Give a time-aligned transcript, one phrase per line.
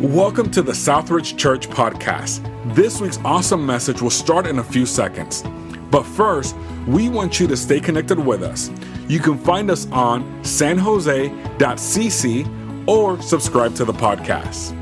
[0.00, 2.44] Welcome to the Southridge Church podcast.
[2.74, 5.42] This week's awesome message will start in a few seconds.
[5.90, 6.54] But first,
[6.86, 8.70] we want you to stay connected with us.
[9.08, 11.26] You can find us on sanjose.cc
[12.86, 14.76] or subscribe to the podcast.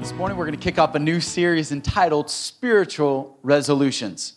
[0.00, 4.32] This morning, we're going to kick off a new series entitled Spiritual Resolutions.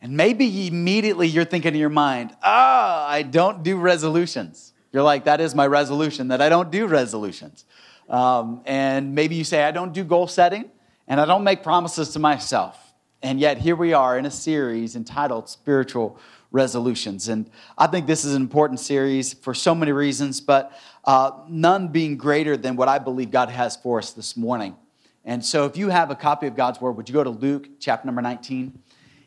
[0.00, 4.72] And maybe immediately you're thinking in your mind, ah, oh, I don't do resolutions.
[4.92, 7.64] You're like, that is my resolution, that I don't do resolutions.
[8.08, 10.70] Um, and maybe you say, I don't do goal setting
[11.06, 12.88] and I don't make promises to myself.
[13.22, 16.20] And yet, here we are in a series entitled Spiritual
[16.52, 17.28] Resolutions.
[17.28, 20.72] And I think this is an important series for so many reasons, but
[21.04, 24.76] uh, none being greater than what I believe God has for us this morning.
[25.24, 27.68] And so, if you have a copy of God's Word, would you go to Luke
[27.80, 28.78] chapter number 19?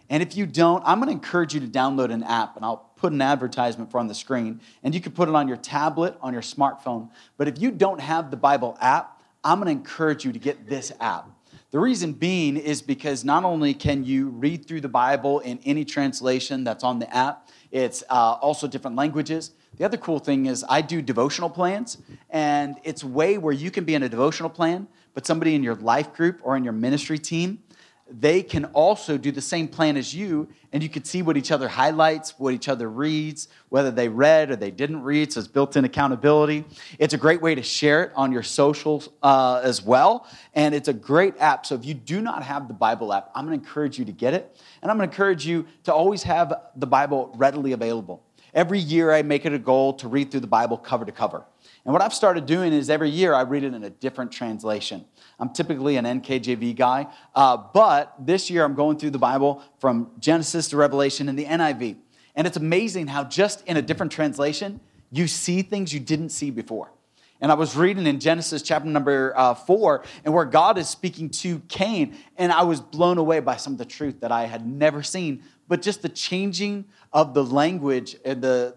[0.09, 2.90] And if you don't, I'm going to encourage you to download an app, and I'll
[3.01, 6.15] put an advertisement for on the screen, and you can put it on your tablet,
[6.21, 7.09] on your smartphone.
[7.35, 10.69] But if you don't have the Bible app, I'm going to encourage you to get
[10.69, 11.27] this app.
[11.71, 15.83] The reason being is because not only can you read through the Bible in any
[15.83, 19.51] translation that's on the app, it's uh, also different languages.
[19.77, 21.97] The other cool thing is I do devotional plans,
[22.29, 25.75] and it's way where you can be in a devotional plan, but somebody in your
[25.75, 27.63] life group or in your ministry team
[28.11, 31.51] they can also do the same plan as you, and you can see what each
[31.51, 35.31] other highlights, what each other reads, whether they read or they didn't read.
[35.31, 36.65] So it's built in accountability.
[36.99, 40.27] It's a great way to share it on your socials uh, as well.
[40.53, 41.65] And it's a great app.
[41.65, 44.11] So if you do not have the Bible app, I'm going to encourage you to
[44.11, 44.59] get it.
[44.81, 48.23] And I'm going to encourage you to always have the Bible readily available.
[48.53, 51.45] Every year, I make it a goal to read through the Bible cover to cover.
[51.85, 55.05] And what I've started doing is every year I read it in a different translation.
[55.41, 60.11] I'm typically an NKJV guy, uh, but this year I'm going through the Bible from
[60.19, 61.97] Genesis to Revelation in the NIV.
[62.35, 64.79] And it's amazing how just in a different translation,
[65.11, 66.91] you see things you didn't see before.
[67.41, 71.31] And I was reading in Genesis chapter number uh, four, and where God is speaking
[71.31, 74.67] to Cain, and I was blown away by some of the truth that I had
[74.67, 75.41] never seen.
[75.67, 78.75] But just the changing of the language and the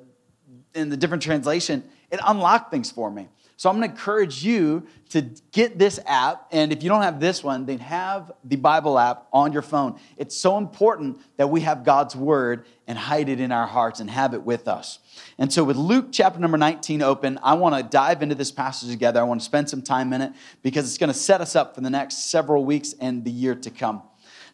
[0.74, 3.28] in the different translation, it unlocked things for me.
[3.56, 5.22] So I'm going to encourage you to
[5.52, 6.48] get this app.
[6.50, 9.98] And if you don't have this one, then have the Bible app on your phone.
[10.16, 14.10] It's so important that we have God's word and hide it in our hearts and
[14.10, 14.98] have it with us.
[15.38, 18.90] And so, with Luke chapter number 19 open, I want to dive into this passage
[18.90, 19.20] together.
[19.20, 20.32] I want to spend some time in it
[20.62, 23.54] because it's going to set us up for the next several weeks and the year
[23.54, 24.02] to come.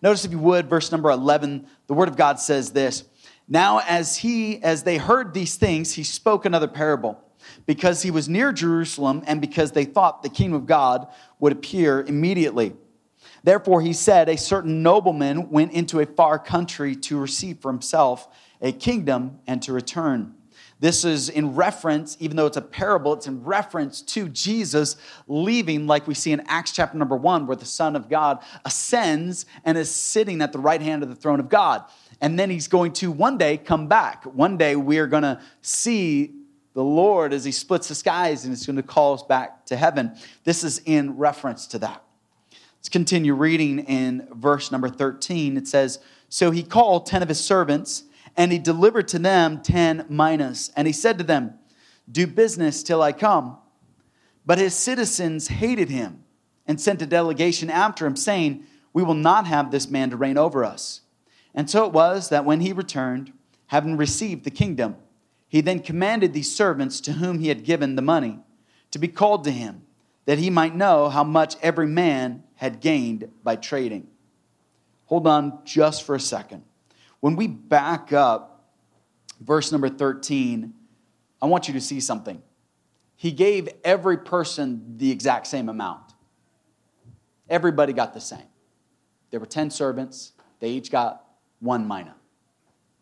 [0.02, 3.04] Notice, if you would, verse number 11, the word of God says this
[3.48, 7.18] Now, as he, as they heard these things, he spoke another parable
[7.70, 11.06] because he was near Jerusalem and because they thought the kingdom of God
[11.38, 12.72] would appear immediately.
[13.44, 18.26] Therefore, he said, A certain nobleman went into a far country to receive for himself
[18.60, 20.34] a kingdom and to return.
[20.80, 24.96] This is in reference, even though it's a parable, it's in reference to Jesus
[25.28, 29.46] leaving, like we see in Acts chapter number one, where the Son of God ascends
[29.64, 31.84] and is sitting at the right hand of the throne of God.
[32.20, 34.24] And then he's going to one day come back.
[34.24, 36.39] One day we are going to see
[36.74, 39.76] the Lord as he splits the skies and is going to call us back to
[39.76, 40.16] heaven.
[40.44, 42.02] This is in reference to that.
[42.78, 45.56] Let's continue reading in verse number 13.
[45.56, 45.98] It says,
[46.28, 48.04] So he called 10 of his servants,
[48.36, 50.70] and he delivered to them 10 minas.
[50.76, 51.58] And he said to them,
[52.10, 53.58] Do business till I come.
[54.46, 56.24] But his citizens hated him
[56.66, 60.38] and sent a delegation after him, saying, We will not have this man to reign
[60.38, 61.02] over us.
[61.54, 63.32] And so it was that when he returned,
[63.66, 64.96] having received the kingdom,
[65.50, 68.38] he then commanded these servants to whom he had given the money
[68.92, 69.82] to be called to him,
[70.24, 74.06] that he might know how much every man had gained by trading.
[75.06, 76.62] Hold on just for a second.
[77.18, 78.70] When we back up
[79.40, 80.72] verse number 13,
[81.42, 82.40] I want you to see something.
[83.16, 86.14] He gave every person the exact same amount.
[87.48, 88.46] Everybody got the same.
[89.30, 91.24] There were 10 servants, they each got
[91.58, 92.14] one mina.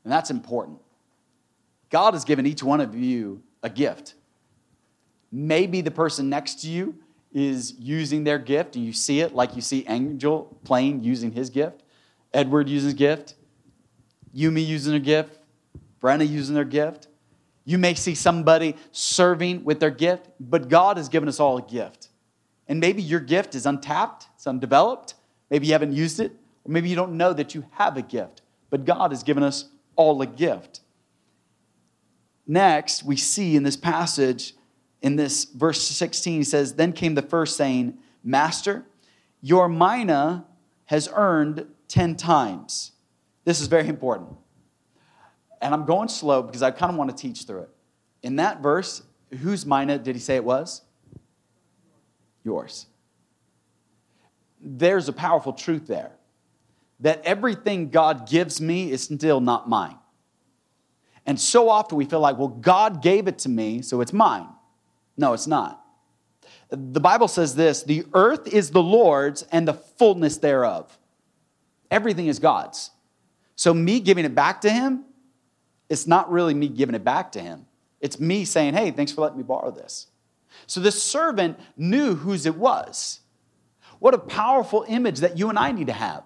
[0.04, 0.78] And that's important.
[1.90, 4.14] God has given each one of you a gift.
[5.30, 6.94] Maybe the person next to you
[7.32, 11.50] is using their gift, and you see it like you see Angel playing using his
[11.50, 11.82] gift,
[12.32, 13.34] Edward using his gift,
[14.34, 15.38] Yumi using her gift,
[16.00, 17.08] Brenna using their gift.
[17.64, 21.62] You may see somebody serving with their gift, but God has given us all a
[21.62, 22.08] gift.
[22.66, 25.14] And maybe your gift is untapped, it's undeveloped.
[25.50, 26.32] Maybe you haven't used it,
[26.64, 28.42] or maybe you don't know that you have a gift.
[28.70, 30.80] But God has given us all a gift.
[32.48, 34.54] Next, we see in this passage,
[35.02, 38.86] in this verse 16, he says, Then came the first saying, Master,
[39.42, 40.46] your mina
[40.86, 42.92] has earned 10 times.
[43.44, 44.30] This is very important.
[45.60, 47.70] And I'm going slow because I kind of want to teach through it.
[48.22, 49.02] In that verse,
[49.40, 50.82] whose mina did he say it was?
[52.44, 52.86] Yours.
[54.60, 56.12] there's a powerful truth there
[57.00, 59.98] that everything God gives me is still not mine.
[61.28, 64.48] And so often we feel like, well, God gave it to me, so it's mine.
[65.18, 65.84] No, it's not.
[66.70, 70.98] The Bible says this the earth is the Lord's and the fullness thereof.
[71.90, 72.90] Everything is God's.
[73.56, 75.04] So, me giving it back to Him,
[75.90, 77.66] it's not really me giving it back to Him.
[78.00, 80.06] It's me saying, hey, thanks for letting me borrow this.
[80.66, 83.20] So, this servant knew whose it was.
[83.98, 86.22] What a powerful image that you and I need to have.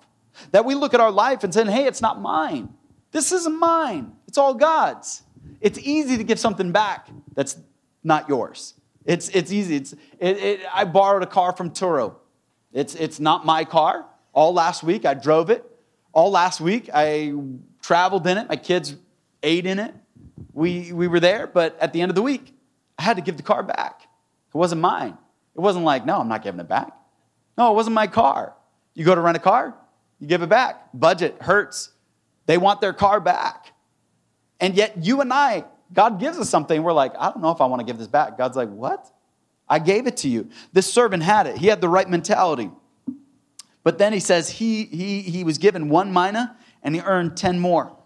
[0.53, 2.73] That we look at our life and say, hey, it's not mine.
[3.11, 4.13] This isn't mine.
[4.33, 5.25] It's all God's.
[5.61, 7.59] It's easy to give something back that's
[8.03, 8.73] not yours.
[9.05, 9.77] It's, it's easy.
[9.77, 12.15] It's, it, it, I borrowed a car from Turo.
[12.73, 14.07] It's, it's not my car.
[14.33, 15.63] All last week, I drove it.
[16.15, 17.35] All last week, I
[17.83, 18.49] traveled in it.
[18.49, 18.97] My kids
[19.43, 19.95] ate in it.
[20.55, 22.57] We, we were there, but at the end of the week,
[22.99, 24.01] I had to give the car back.
[24.01, 25.19] It wasn't mine.
[25.55, 26.91] It wasn't like, no, I'm not giving it back.
[27.59, 28.55] No, it wasn't my car.
[28.95, 29.75] You go to rent a car,
[30.21, 30.89] you give it back.
[30.95, 31.91] Budget Hertz.
[32.47, 33.73] They want their car back.
[34.63, 36.83] And yet, you and I, God gives us something.
[36.85, 38.39] We're like, I don't know if I want to give this back.
[38.39, 39.13] God's like, what?
[39.69, 40.49] I gave it to you.
[40.73, 41.59] This servant had it.
[41.59, 42.71] He had the right mentality.
[43.83, 47.59] But then he says he, he, he was given one mina and he earned 10
[47.59, 47.97] more.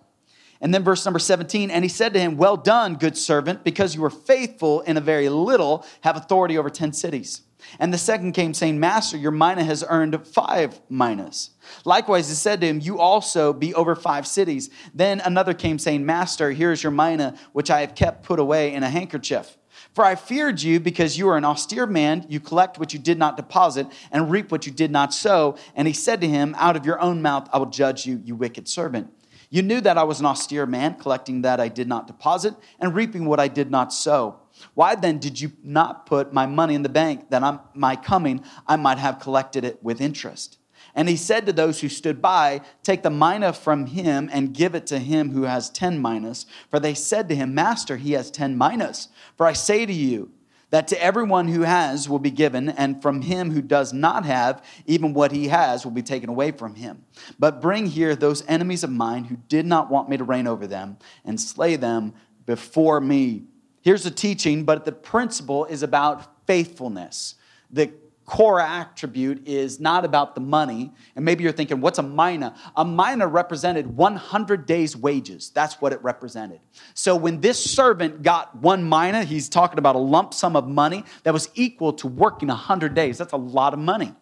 [0.63, 3.95] And then verse number 17, and he said to him, Well done, good servant, because
[3.95, 7.43] you were faithful in a very little, have authority over 10 cities.
[7.79, 11.51] And the second came saying, Master, your mina has earned five minas.
[11.85, 14.71] Likewise, he said to him, You also be over five cities.
[14.95, 18.75] Then another came saying, Master, here is your mina, which I have kept put away
[18.75, 19.57] in a handkerchief.
[19.95, 22.27] For I feared you because you are an austere man.
[22.29, 25.57] You collect what you did not deposit and reap what you did not sow.
[25.75, 28.37] And he said to him, Out of your own mouth I will judge you, you
[28.37, 29.11] wicked servant.
[29.49, 32.95] You knew that I was an austere man, collecting that I did not deposit and
[32.95, 34.41] reaping what I did not sow.
[34.75, 38.43] Why then did you not put my money in the bank that on my coming
[38.67, 40.59] I might have collected it with interest?
[40.95, 44.75] And he said to those who stood by, Take the mina from him and give
[44.75, 46.47] it to him who has ten minas.
[46.71, 49.09] For they said to him, Master, he has ten minas.
[49.37, 50.33] For I say to you,
[50.71, 54.65] that to everyone who has will be given, and from him who does not have,
[54.85, 57.05] even what he has will be taken away from him.
[57.39, 60.67] But bring here those enemies of mine who did not want me to reign over
[60.67, 62.15] them, and slay them
[62.47, 63.45] before me.
[63.87, 67.37] Here's the teaching, but the principle is about faithfulness.
[67.71, 67.93] The
[68.25, 70.93] core attribute is not about the money.
[71.15, 72.57] And maybe you're thinking, what's a mina?
[72.75, 75.51] A mina represented 100 days' wages.
[75.51, 76.59] That's what it represented.
[76.95, 81.05] So when this servant got one mina, he's talking about a lump sum of money
[81.23, 83.19] that was equal to working 100 days.
[83.19, 84.17] That's a lot of money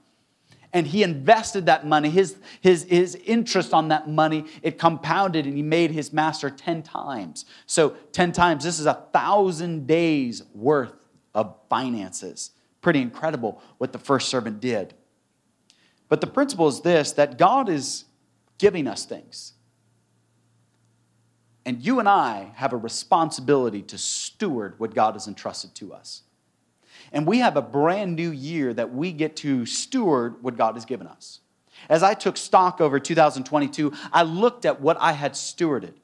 [0.75, 5.56] and he invested that money, his, his, his interest on that money, it compounded and
[5.56, 7.44] he made his master 10 times.
[7.65, 10.93] So 10 times, this is a thousand days worth
[11.32, 12.50] of finances.
[12.82, 14.94] Pretty incredible what the first servant did.
[16.09, 18.05] But the principle is this that God is
[18.59, 19.53] giving us things.
[21.65, 26.23] And you and I have a responsibility to steward what God has entrusted to us.
[27.14, 30.84] And we have a brand new year that we get to steward what God has
[30.84, 31.40] given us.
[31.88, 35.94] As I took stock over 2022, I looked at what I had stewarded.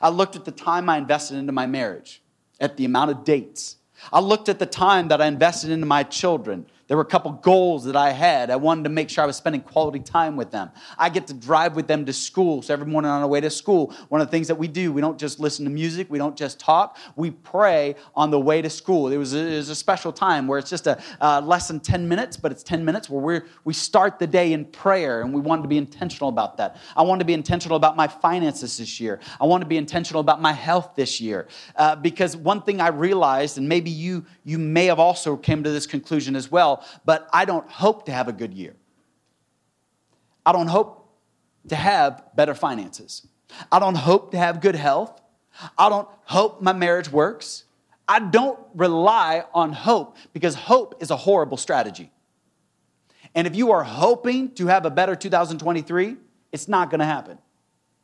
[0.00, 2.22] I looked at the time I invested into my marriage,
[2.60, 3.76] at the amount of dates.
[4.12, 7.32] I looked at the time that I invested into my children, there were a couple
[7.32, 8.50] goals that I had.
[8.50, 10.70] I wanted to make sure I was spending quality time with them.
[10.98, 12.62] I get to drive with them to school.
[12.62, 14.92] So every morning on our way to school, one of the things that we do,
[14.92, 18.62] we don't just listen to music, we don't just talk, we pray on the way
[18.62, 19.08] to school.
[19.08, 21.80] It was a, it was a special time where it's just a uh, less than
[21.80, 25.32] 10 minutes, but it's 10 minutes where we we start the day in prayer, and
[25.32, 26.76] we wanted to be intentional about that.
[26.96, 29.20] I wanted to be intentional about my finances this year.
[29.40, 31.48] I wanted to be intentional about my health this year.
[31.76, 35.70] Uh, because one thing I realized, and maybe you, you may have also came to
[35.70, 38.74] this conclusion as well, but I don't hope to have a good year.
[40.44, 41.08] I don't hope
[41.68, 43.26] to have better finances.
[43.70, 45.20] I don't hope to have good health.
[45.78, 47.64] I don't hope my marriage works.
[48.08, 52.10] I don't rely on hope because hope is a horrible strategy.
[53.34, 56.16] And if you are hoping to have a better 2023,
[56.50, 57.38] it's not going to happen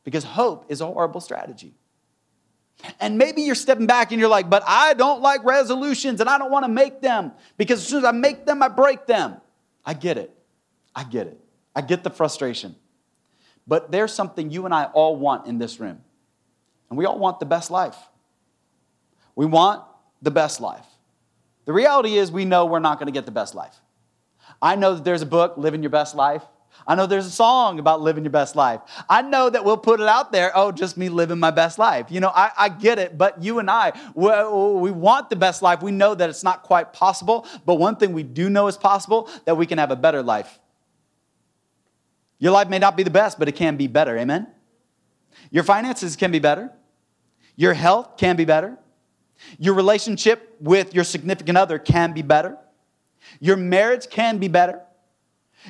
[0.04, 1.75] because hope is a horrible strategy.
[3.00, 6.38] And maybe you're stepping back and you're like, but I don't like resolutions and I
[6.38, 9.40] don't want to make them because as soon as I make them, I break them.
[9.85, 10.32] I get it.
[10.94, 11.38] I get it.
[11.75, 12.76] I get the frustration.
[13.66, 16.00] But there's something you and I all want in this room.
[16.88, 17.97] And we all want the best life.
[19.35, 19.82] We want
[20.23, 20.87] the best life.
[21.66, 23.76] The reality is, we know we're not going to get the best life.
[24.62, 26.42] I know that there's a book, Living Your Best Life.
[26.88, 28.80] I know there's a song about living your best life.
[29.11, 32.07] I know that we'll put it out there, oh, just me living my best life.
[32.09, 34.30] You know, I, I get it, but you and I, we,
[34.80, 35.83] we want the best life.
[35.83, 39.28] We know that it's not quite possible, but one thing we do know is possible
[39.45, 40.59] that we can have a better life.
[42.38, 44.16] Your life may not be the best, but it can be better.
[44.16, 44.47] Amen?
[45.50, 46.73] Your finances can be better.
[47.54, 48.78] Your health can be better.
[49.59, 52.57] Your relationship with your significant other can be better.
[53.40, 54.80] Your marriage can be better.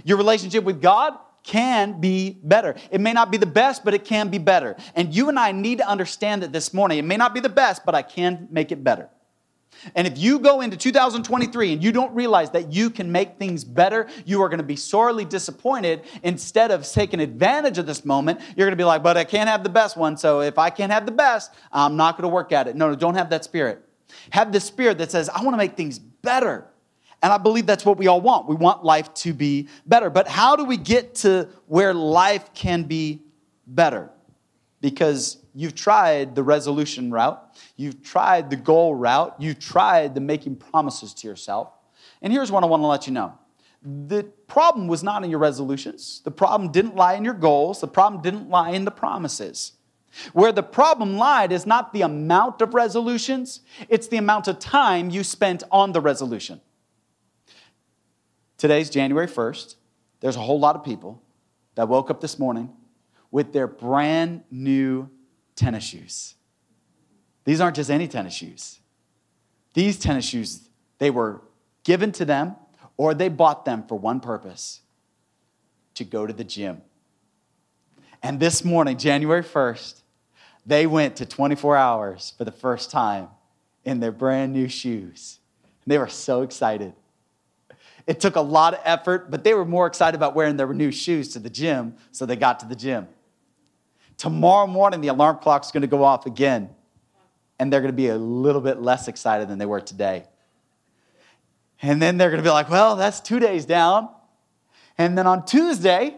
[0.05, 2.75] Your relationship with God can be better.
[2.91, 4.77] It may not be the best, but it can be better.
[4.95, 6.99] And you and I need to understand that this morning.
[6.99, 9.09] It may not be the best, but I can make it better.
[9.95, 13.65] And if you go into 2023 and you don't realize that you can make things
[13.65, 16.03] better, you are going to be sorely disappointed.
[16.23, 19.49] Instead of taking advantage of this moment, you're going to be like, but I can't
[19.49, 20.17] have the best one.
[20.17, 22.77] So if I can't have the best, I'm not going to work at it.
[22.77, 23.85] No, no, don't have that spirit.
[24.31, 26.67] Have the spirit that says, I want to make things better.
[27.23, 28.49] And I believe that's what we all want.
[28.49, 30.09] We want life to be better.
[30.09, 33.23] But how do we get to where life can be
[33.67, 34.11] better?
[34.81, 37.43] Because you've tried the resolution route,
[37.77, 41.73] you've tried the goal route, you've tried the making promises to yourself.
[42.23, 43.35] And here's what I want to let you know
[43.83, 47.89] the problem was not in your resolutions, the problem didn't lie in your goals, the
[47.89, 49.73] problem didn't lie in the promises.
[50.33, 55.11] Where the problem lied is not the amount of resolutions, it's the amount of time
[55.11, 56.61] you spent on the resolution.
[58.59, 59.77] Today's January 1st.
[60.21, 61.23] There's a whole lot of people
[61.77, 62.71] that woke up this morning
[63.31, 65.09] with their brand new
[65.55, 66.35] tennis shoes.
[67.45, 68.81] These aren't just any tennis shoes.
[69.75, 71.41] These tennis shoes, they were
[71.85, 72.57] given to them
[72.97, 74.81] or they bought them for one purpose
[75.95, 76.83] to go to the gym.
[78.25, 80.03] And this morning, January 1st,
[80.67, 83.29] they went to 24 hours for the first time
[83.85, 85.39] in their brand new shoes.
[85.85, 86.93] And they were so excited.
[88.09, 90.91] It took a lot of effort, but they were more excited about wearing their new
[90.91, 93.07] shoes to the gym, so they got to the gym.
[94.17, 96.71] Tomorrow morning, the alarm clock's gonna go off again,
[97.59, 100.25] and they're gonna be a little bit less excited than they were today.
[101.83, 104.09] And then they're gonna be like, well, that's two days down.
[104.97, 106.17] And then on Tuesday,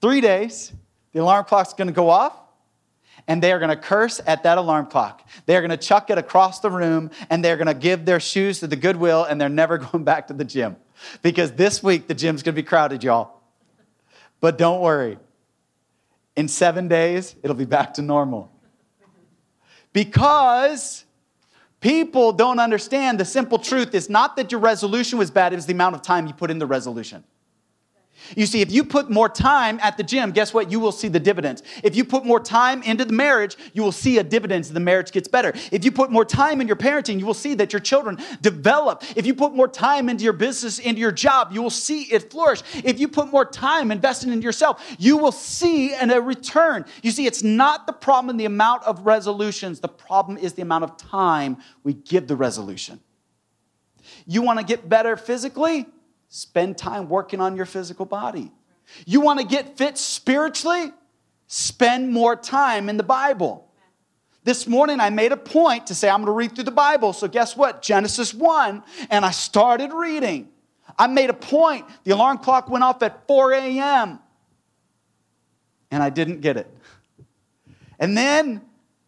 [0.00, 0.72] three days,
[1.10, 2.34] the alarm clock's gonna go off,
[3.28, 5.28] and they are going to curse at that alarm clock.
[5.44, 8.18] They are going to chuck it across the room and they're going to give their
[8.18, 10.76] shoes to the Goodwill and they're never going back to the gym.
[11.22, 13.40] Because this week the gym's going to be crowded, y'all.
[14.40, 15.18] But don't worry.
[16.36, 18.50] In seven days, it'll be back to normal.
[19.92, 21.04] Because
[21.80, 25.66] people don't understand the simple truth is not that your resolution was bad, it was
[25.66, 27.24] the amount of time you put in the resolution.
[28.36, 30.70] You see, if you put more time at the gym, guess what?
[30.70, 31.62] You will see the dividends.
[31.82, 34.72] If you put more time into the marriage, you will see a dividends.
[34.72, 35.52] The marriage gets better.
[35.72, 39.02] If you put more time in your parenting, you will see that your children develop.
[39.16, 42.30] If you put more time into your business, into your job, you will see it
[42.30, 42.62] flourish.
[42.84, 46.84] If you put more time investing in yourself, you will see an, a return.
[47.02, 49.80] You see, it's not the problem the amount of resolutions.
[49.80, 53.00] The problem is the amount of time we give the resolution.
[54.26, 55.86] You want to get better physically?
[56.28, 58.52] Spend time working on your physical body.
[59.06, 60.92] You want to get fit spiritually?
[61.46, 63.70] Spend more time in the Bible.
[64.44, 67.12] This morning I made a point to say I'm going to read through the Bible.
[67.12, 67.82] So guess what?
[67.82, 70.48] Genesis 1, and I started reading.
[70.98, 71.86] I made a point.
[72.04, 74.18] The alarm clock went off at 4 a.m.
[75.90, 76.74] And I didn't get it.
[77.98, 78.62] And then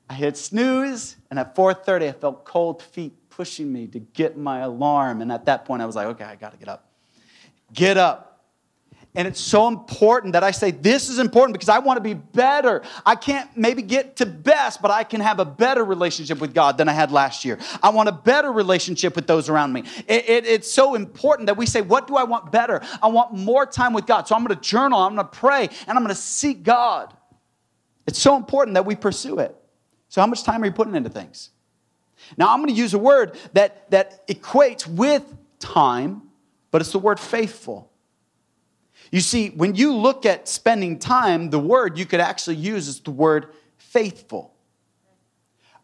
[0.08, 4.60] I hit snooze, and at 4:30 I felt cold feet pushing me to get my
[4.60, 5.22] alarm.
[5.22, 6.89] And at that point I was like, okay, I got to get up.
[7.72, 8.30] Get up.
[9.14, 12.14] And it's so important that I say this is important because I want to be
[12.14, 12.82] better.
[13.04, 16.78] I can't maybe get to best, but I can have a better relationship with God
[16.78, 17.58] than I had last year.
[17.82, 19.82] I want a better relationship with those around me.
[20.06, 22.82] It, it, it's so important that we say, What do I want better?
[23.02, 24.28] I want more time with God.
[24.28, 27.12] So I'm going to journal, I'm going to pray, and I'm going to seek God.
[28.06, 29.56] It's so important that we pursue it.
[30.08, 31.50] So, how much time are you putting into things?
[32.36, 35.24] Now, I'm going to use a word that, that equates with
[35.58, 36.29] time
[36.70, 37.90] but it's the word faithful.
[39.10, 43.00] You see, when you look at spending time, the word you could actually use is
[43.00, 43.46] the word
[43.78, 44.54] faithful.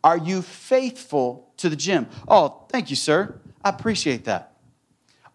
[0.04, 2.06] Are you faithful to the gym?
[2.28, 3.40] Oh, thank you, sir.
[3.64, 4.52] I appreciate that.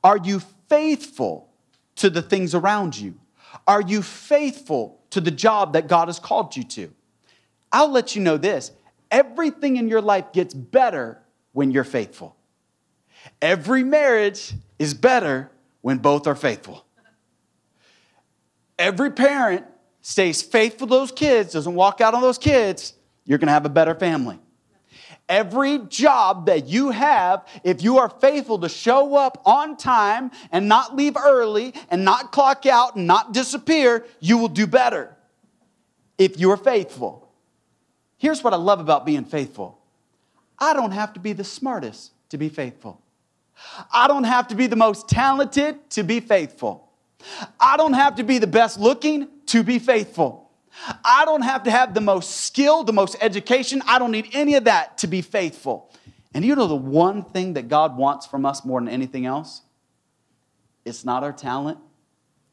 [0.03, 1.49] Are you faithful
[1.97, 3.15] to the things around you?
[3.67, 6.93] Are you faithful to the job that God has called you to?
[7.71, 8.71] I'll let you know this
[9.09, 12.37] everything in your life gets better when you're faithful.
[13.41, 16.83] Every marriage is better when both are faithful.
[18.79, 19.63] Every parent
[20.01, 23.69] stays faithful to those kids, doesn't walk out on those kids, you're gonna have a
[23.69, 24.39] better family.
[25.29, 30.67] Every job that you have, if you are faithful to show up on time and
[30.67, 35.15] not leave early and not clock out and not disappear, you will do better
[36.17, 37.31] if you are faithful.
[38.17, 39.77] Here's what I love about being faithful
[40.57, 42.99] I don't have to be the smartest to be faithful.
[43.91, 46.89] I don't have to be the most talented to be faithful.
[47.59, 50.49] I don't have to be the best looking to be faithful.
[51.03, 53.81] I don't have to have the most skill, the most education.
[53.85, 55.91] I don't need any of that to be faithful.
[56.33, 59.61] And you know the one thing that God wants from us more than anything else?
[60.85, 61.77] It's not our talent,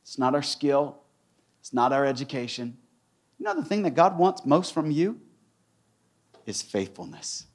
[0.02, 0.98] it's not our skill,
[1.60, 2.76] it's not our education.
[3.38, 5.20] You know the thing that God wants most from you?
[6.44, 7.46] Is faithfulness.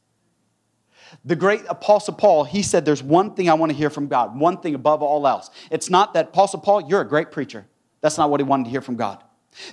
[1.25, 4.37] The great Apostle Paul, he said, There's one thing I want to hear from God,
[4.37, 5.49] one thing above all else.
[5.71, 7.65] It's not that, Apostle Paul, you're a great preacher.
[8.01, 9.23] That's not what he wanted to hear from God.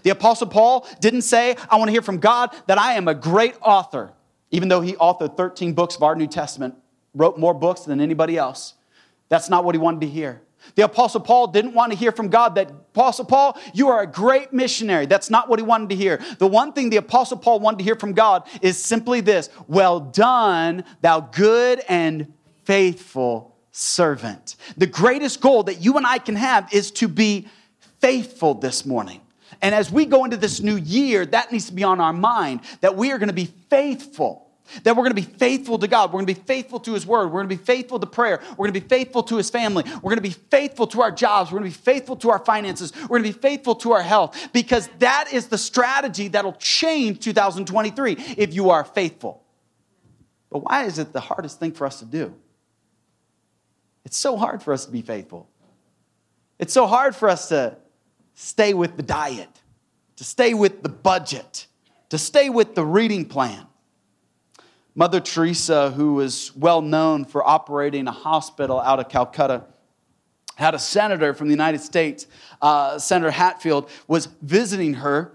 [0.02, 3.14] The Apostle Paul didn't say, I want to hear from God that I am a
[3.14, 4.12] great author,
[4.50, 6.74] even though he authored 13 books of our New Testament,
[7.14, 8.74] wrote more books than anybody else.
[9.28, 10.42] That's not what he wanted to hear.
[10.74, 14.06] The Apostle Paul didn't want to hear from God that, Apostle Paul, you are a
[14.06, 15.06] great missionary.
[15.06, 16.20] That's not what he wanted to hear.
[16.38, 20.00] The one thing the Apostle Paul wanted to hear from God is simply this Well
[20.00, 22.32] done, thou good and
[22.64, 24.56] faithful servant.
[24.76, 27.48] The greatest goal that you and I can have is to be
[28.00, 29.20] faithful this morning.
[29.62, 32.60] And as we go into this new year, that needs to be on our mind
[32.80, 34.49] that we are going to be faithful.
[34.84, 36.10] That we're going to be faithful to God.
[36.10, 37.26] We're going to be faithful to His Word.
[37.26, 38.40] We're going to be faithful to prayer.
[38.50, 39.84] We're going to be faithful to His family.
[40.02, 41.50] We're going to be faithful to our jobs.
[41.50, 42.92] We're going to be faithful to our finances.
[43.02, 47.20] We're going to be faithful to our health because that is the strategy that'll change
[47.20, 49.42] 2023 if you are faithful.
[50.50, 52.34] But why is it the hardest thing for us to do?
[54.04, 55.48] It's so hard for us to be faithful.
[56.58, 57.76] It's so hard for us to
[58.34, 59.48] stay with the diet,
[60.16, 61.66] to stay with the budget,
[62.10, 63.66] to stay with the reading plan.
[64.94, 69.64] Mother Teresa, who was well known for operating a hospital out of Calcutta,
[70.56, 72.26] had a senator from the United States,
[72.60, 75.32] uh, Senator Hatfield, was visiting her,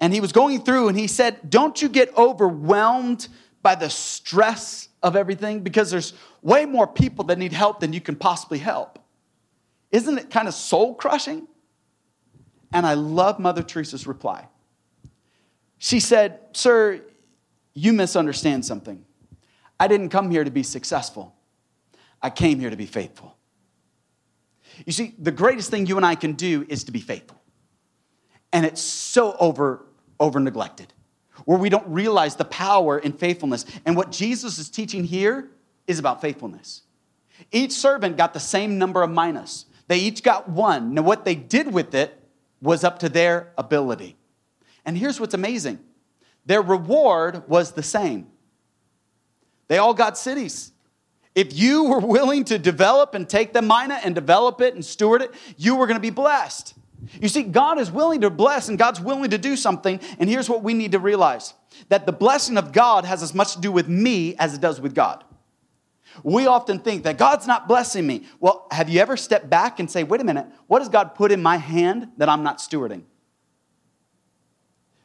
[0.00, 3.28] and he was going through and he said, Don't you get overwhelmed
[3.62, 5.60] by the stress of everything?
[5.60, 6.12] Because there's
[6.42, 8.98] way more people that need help than you can possibly help.
[9.92, 11.46] Isn't it kind of soul crushing?
[12.72, 14.48] And I love Mother Teresa's reply.
[15.78, 17.02] She said, Sir,
[17.74, 19.04] you misunderstand something.
[19.78, 21.34] I didn't come here to be successful,
[22.20, 23.36] I came here to be faithful.
[24.86, 27.40] You see, the greatest thing you and I can do is to be faithful.
[28.52, 29.84] And it's so over,
[30.18, 30.92] over neglected,
[31.44, 33.64] where we don't realize the power in faithfulness.
[33.84, 35.50] And what Jesus is teaching here
[35.86, 36.82] is about faithfulness.
[37.50, 39.66] Each servant got the same number of minas.
[39.88, 40.94] They each got one.
[40.94, 42.18] Now, what they did with it
[42.60, 44.16] was up to their ability.
[44.84, 45.80] And here's what's amazing
[46.46, 48.28] their reward was the same.
[49.68, 50.72] They all got cities.
[51.34, 55.22] If you were willing to develop and take the mina and develop it and steward
[55.22, 56.74] it, you were going to be blessed.
[57.20, 59.98] You see, God is willing to bless and God's willing to do something.
[60.18, 61.54] And here's what we need to realize
[61.88, 64.80] that the blessing of God has as much to do with me as it does
[64.80, 65.24] with God.
[66.22, 68.26] We often think that God's not blessing me.
[68.38, 71.32] Well, have you ever stepped back and say, wait a minute, what has God put
[71.32, 73.04] in my hand that I'm not stewarding?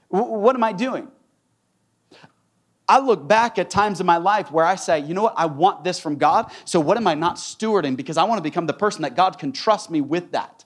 [0.10, 1.08] What am I doing?
[2.90, 5.46] I look back at times in my life where I say, you know what, I
[5.46, 7.98] want this from God, so what am I not stewarding?
[7.98, 10.64] Because I want to become the person that God can trust me with that.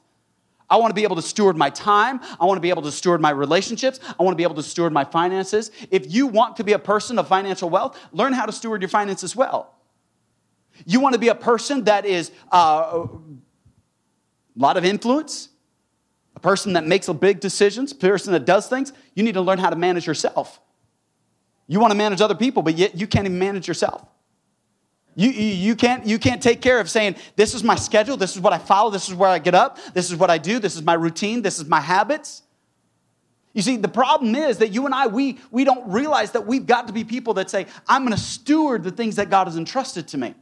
[0.69, 2.21] I want to be able to steward my time.
[2.39, 3.99] I want to be able to steward my relationships.
[4.17, 5.69] I want to be able to steward my finances.
[5.89, 8.87] If you want to be a person of financial wealth, learn how to steward your
[8.87, 9.75] finances well.
[10.85, 13.09] You want to be a person that is uh, a
[14.55, 15.49] lot of influence,
[16.37, 18.93] a person that makes big decisions, a person that does things.
[19.13, 20.61] You need to learn how to manage yourself.
[21.71, 24.05] You want to manage other people, but yet you can't even manage yourself.
[25.15, 28.35] You, you, you, can't, you can't take care of saying, This is my schedule, this
[28.35, 30.59] is what I follow, this is where I get up, this is what I do,
[30.59, 32.41] this is my routine, this is my habits.
[33.53, 36.65] You see, the problem is that you and I, we, we don't realize that we've
[36.65, 39.55] got to be people that say, I'm going to steward the things that God has
[39.55, 40.35] entrusted to me.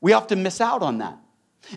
[0.00, 1.18] We often miss out on that.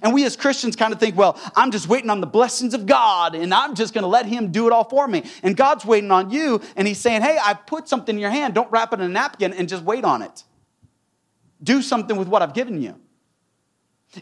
[0.01, 2.85] And we as Christians kind of think, well, I'm just waiting on the blessings of
[2.85, 5.23] God and I'm just going to let Him do it all for me.
[5.43, 8.53] And God's waiting on you and He's saying, hey, I put something in your hand.
[8.53, 10.43] Don't wrap it in a napkin and just wait on it.
[11.63, 12.95] Do something with what I've given you.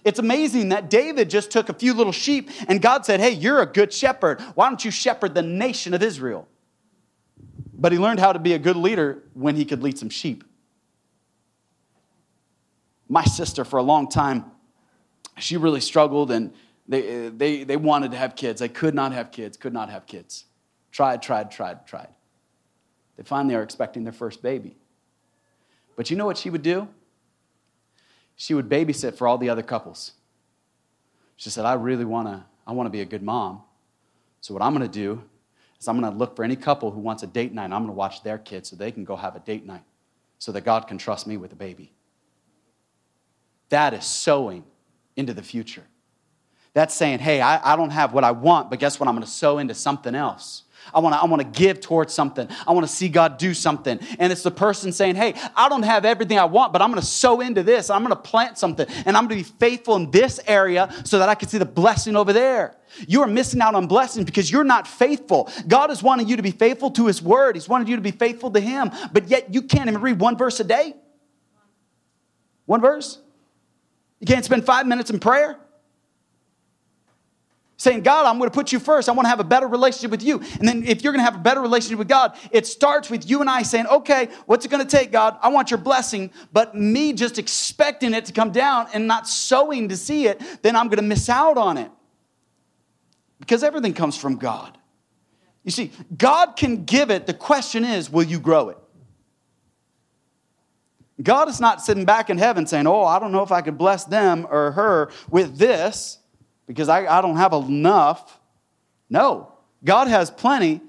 [0.03, 3.61] It's amazing that David just took a few little sheep and God said, hey, you're
[3.61, 4.41] a good shepherd.
[4.55, 6.47] Why don't you shepherd the nation of Israel?
[7.73, 10.43] But he learned how to be a good leader when he could lead some sheep
[13.13, 14.45] my sister for a long time,
[15.37, 16.53] she really struggled and
[16.87, 18.59] they, they, they wanted to have kids.
[18.59, 20.45] They could not have kids, could not have kids.
[20.91, 22.09] Tried, tried, tried, tried.
[23.17, 24.75] They finally are expecting their first baby.
[25.95, 26.87] But you know what she would do?
[28.35, 30.13] She would babysit for all the other couples.
[31.35, 33.61] She said, I really want to I want to be a good mom.
[34.41, 35.21] So what I'm going to do
[35.79, 37.65] is I'm going to look for any couple who wants a date night.
[37.65, 39.83] I'm going to watch their kids so they can go have a date night
[40.39, 41.91] so that God can trust me with a baby.
[43.69, 44.63] That is sowing
[45.15, 45.83] into the future.
[46.73, 49.07] That's saying, hey, I, I don't have what I want, but guess what?
[49.07, 50.63] I'm going to sow into something else.
[50.93, 52.47] I want to I want to give towards something.
[52.67, 53.99] I want to see God do something.
[54.19, 56.99] And it's the person saying, "Hey, I don't have everything I want, but I'm going
[56.99, 57.89] to sow into this.
[57.89, 61.19] I'm going to plant something and I'm going to be faithful in this area so
[61.19, 62.75] that I can see the blessing over there."
[63.07, 65.49] You are missing out on blessings because you're not faithful.
[65.67, 67.55] God is wanting you to be faithful to his word.
[67.55, 70.37] He's wanting you to be faithful to him, but yet you can't even read one
[70.37, 70.93] verse a day.
[72.65, 73.19] One verse?
[74.23, 75.59] You can't spend 5 minutes in prayer?
[77.75, 79.09] saying, God, I'm going to put you first.
[79.09, 80.39] I want to have a better relationship with you.
[80.59, 83.29] And then if you're going to have a better relationship with God, it starts with
[83.29, 85.37] you and I saying, okay, what's it going to take, God?
[85.41, 89.89] I want your blessing, but me just expecting it to come down and not sowing
[89.89, 91.91] to see it, then I'm going to miss out on it.
[93.41, 94.77] Because everything comes from God.
[95.65, 97.27] You see, God can give it.
[97.27, 98.77] The question is, will you grow it?
[101.23, 103.77] God is not sitting back in heaven saying, Oh, I don't know if I could
[103.77, 106.19] bless them or her with this
[106.67, 108.39] because I, I don't have enough.
[109.09, 109.51] No,
[109.83, 110.81] God has plenty.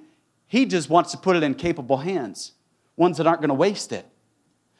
[0.46, 2.52] He just wants to put it in capable hands,
[2.96, 4.06] ones that aren't going to waste it.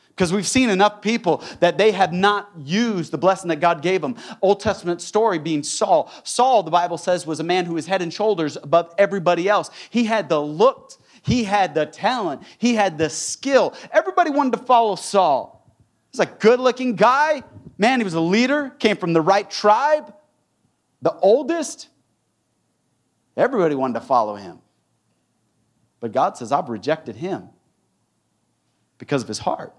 [0.09, 4.01] Because we've seen enough people that they have not used the blessing that God gave
[4.01, 4.15] them.
[4.41, 6.09] Old Testament story being Saul.
[6.23, 9.71] Saul, the Bible says, was a man who was head and shoulders above everybody else.
[9.91, 10.93] He had the look,
[11.25, 13.75] he had the talent, he had the skill.
[13.93, 15.73] Everybody wanted to follow Saul.
[16.13, 17.43] He's a good looking guy.
[17.77, 20.15] Man, he was a leader, came from the right tribe
[21.05, 21.89] the oldest,
[23.37, 24.59] everybody wanted to follow him.
[26.01, 27.51] But God says, I've rejected him
[28.97, 29.75] because of his heart.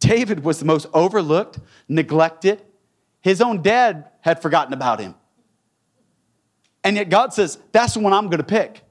[0.00, 1.58] David was the most overlooked,
[1.88, 2.62] neglected.
[3.22, 5.14] His own dad had forgotten about him.
[6.84, 8.82] And yet God says, That's the one I'm going to pick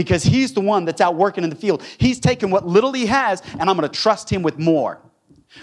[0.00, 1.82] because he's the one that's out working in the field.
[1.98, 4.98] He's taken what little he has, and I'm going to trust him with more.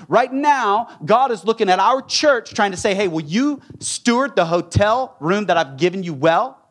[0.07, 4.35] Right now, God is looking at our church trying to say, hey, will you steward
[4.35, 6.69] the hotel room that I've given you well?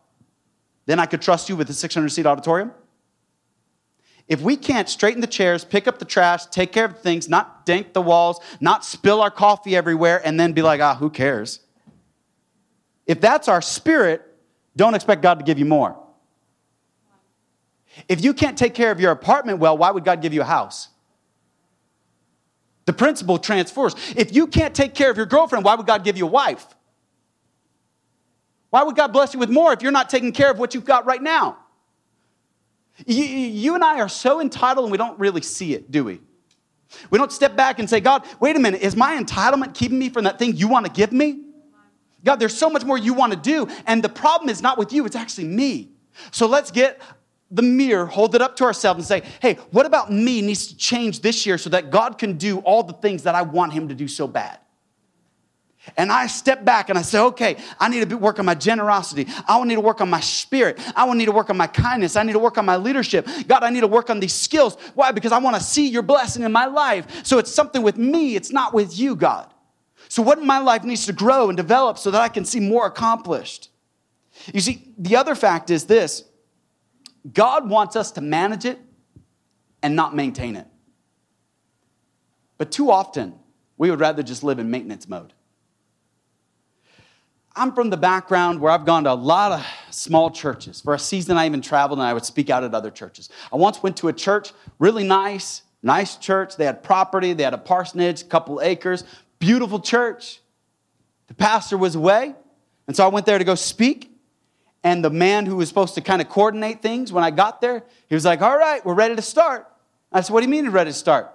[0.85, 2.71] Then I could trust you with the 600 seat auditorium.
[4.29, 7.67] If we can't straighten the chairs, pick up the trash, take care of things, not
[7.67, 11.59] dink the walls, not spill our coffee everywhere, and then be like, ah, who cares?
[13.07, 14.23] If that's our spirit,
[14.77, 16.06] don't expect God to give you more.
[18.09, 20.47] If you can't take care of your apartment well, why would God give you a
[20.47, 20.89] house?
[22.85, 23.95] The principle transfers.
[24.17, 26.67] If you can't take care of your girlfriend, why would God give you a wife?
[28.71, 30.85] Why would God bless you with more if you're not taking care of what you've
[30.85, 31.59] got right now?
[33.05, 36.21] You, you, and I are so entitled and we don't really see it, do we?
[37.11, 40.09] We don't step back and say, God, wait a minute, is my entitlement keeping me
[40.09, 41.43] from that thing you want to give me?
[42.25, 43.69] God, there's so much more you want to do.
[43.87, 45.91] And the problem is not with you, it's actually me.
[46.31, 47.01] So let's get
[47.51, 50.77] the mirror, hold it up to ourselves and say, hey, what about me needs to
[50.77, 53.89] change this year so that God can do all the things that I want Him
[53.89, 54.59] to do so bad?
[55.97, 59.27] And I step back and I say, okay, I need to work on my generosity.
[59.47, 60.81] I need to work on my spirit.
[60.97, 62.17] I need to work on my kindness.
[62.17, 63.29] I need to work on my leadership.
[63.47, 64.77] God, I need to work on these skills.
[64.95, 65.13] Why?
[65.13, 67.25] Because I want to see your blessing in my life.
[67.25, 69.53] So it's something with me, it's not with you, God.
[70.09, 72.61] So what in my life needs to grow and develop so that I can see
[72.61, 73.71] more accomplished?
[74.53, 76.25] You see, the other fact is this
[77.33, 78.79] God wants us to manage it
[79.83, 80.67] and not maintain it.
[82.59, 83.35] But too often,
[83.77, 85.33] we would rather just live in maintenance mode.
[87.55, 90.83] I'm from the background where I've gone to a lot of small churches.
[90.83, 93.31] For a season, I even traveled and I would speak out at other churches.
[93.51, 96.57] I once went to a church, really nice, nice church.
[96.57, 99.05] They had property, they had a parsonage, a couple acres,
[99.39, 100.41] beautiful church.
[101.29, 102.35] The pastor was away,
[102.87, 104.16] and so I went there to go speak.
[104.87, 107.83] And the man who was supposed to kind of coordinate things, when I got there,
[108.09, 109.67] he was like, All right, we're ready to start.
[110.13, 111.35] I said, What do you mean you're ready to start?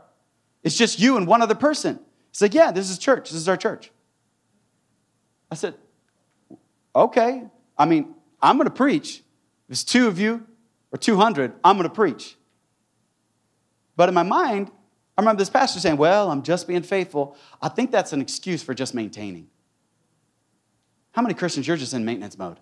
[0.63, 1.99] It's just you and one other person.
[2.31, 3.29] He's like, Yeah, this is church.
[3.29, 3.91] This is our church.
[5.51, 5.75] I said,
[6.95, 7.43] Okay.
[7.77, 9.17] I mean, I'm going to preach.
[9.67, 10.47] If it's two of you
[10.93, 12.37] or 200, I'm going to preach.
[13.97, 14.71] But in my mind,
[15.17, 17.35] I remember this pastor saying, Well, I'm just being faithful.
[17.61, 19.49] I think that's an excuse for just maintaining.
[21.11, 22.57] How many Christians, you're just in maintenance mode?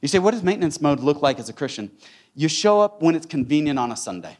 [0.00, 1.90] You say, what does maintenance mode look like as a Christian?
[2.34, 4.36] You show up when it's convenient on a Sunday.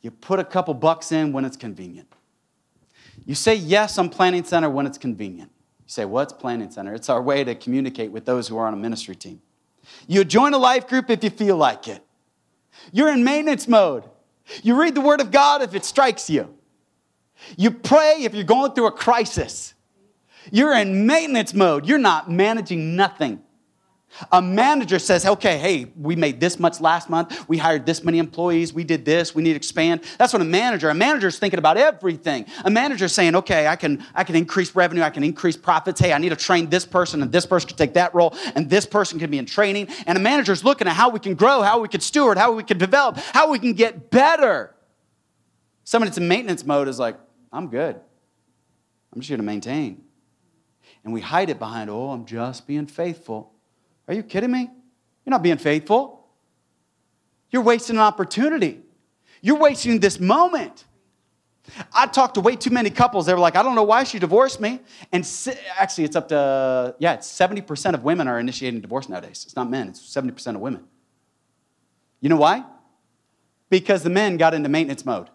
[0.00, 2.12] You put a couple bucks in when it's convenient.
[3.26, 5.50] You say yes on Planning Center when it's convenient.
[5.80, 6.94] You say, what's Planning Center?
[6.94, 9.42] It's our way to communicate with those who are on a ministry team.
[10.06, 12.02] You join a life group if you feel like it.
[12.92, 14.04] You're in maintenance mode.
[14.62, 16.54] You read the Word of God if it strikes you.
[17.56, 19.74] You pray if you're going through a crisis.
[20.50, 21.86] You're in maintenance mode.
[21.86, 23.42] You're not managing nothing.
[24.32, 27.48] A manager says, okay, hey, we made this much last month.
[27.48, 28.72] We hired this many employees.
[28.72, 29.34] We did this.
[29.34, 30.02] We need to expand.
[30.18, 32.46] That's what a manager, a manager is thinking about everything.
[32.64, 35.02] A manager is saying, okay, I can, I can increase revenue.
[35.02, 36.00] I can increase profits.
[36.00, 38.68] Hey, I need to train this person and this person can take that role and
[38.68, 39.88] this person can be in training.
[40.06, 42.52] And a manager is looking at how we can grow, how we can steward, how
[42.52, 44.74] we can develop, how we can get better.
[45.84, 47.16] Someone that's in maintenance mode is like,
[47.52, 47.96] I'm good.
[49.12, 50.02] I'm just here to maintain.
[51.04, 53.52] And we hide it behind, oh, I'm just being faithful.
[54.08, 54.70] Are you kidding me?
[55.24, 56.26] You're not being faithful.
[57.50, 58.80] You're wasting an opportunity.
[59.40, 60.84] You're wasting this moment.
[61.92, 63.26] I talked to way too many couples.
[63.26, 64.80] They were like, I don't know why she divorced me.
[65.12, 65.28] And
[65.78, 69.44] actually, it's up to, yeah, it's 70% of women are initiating divorce nowadays.
[69.44, 70.84] It's not men, it's 70% of women.
[72.20, 72.64] You know why?
[73.70, 75.28] Because the men got into maintenance mode.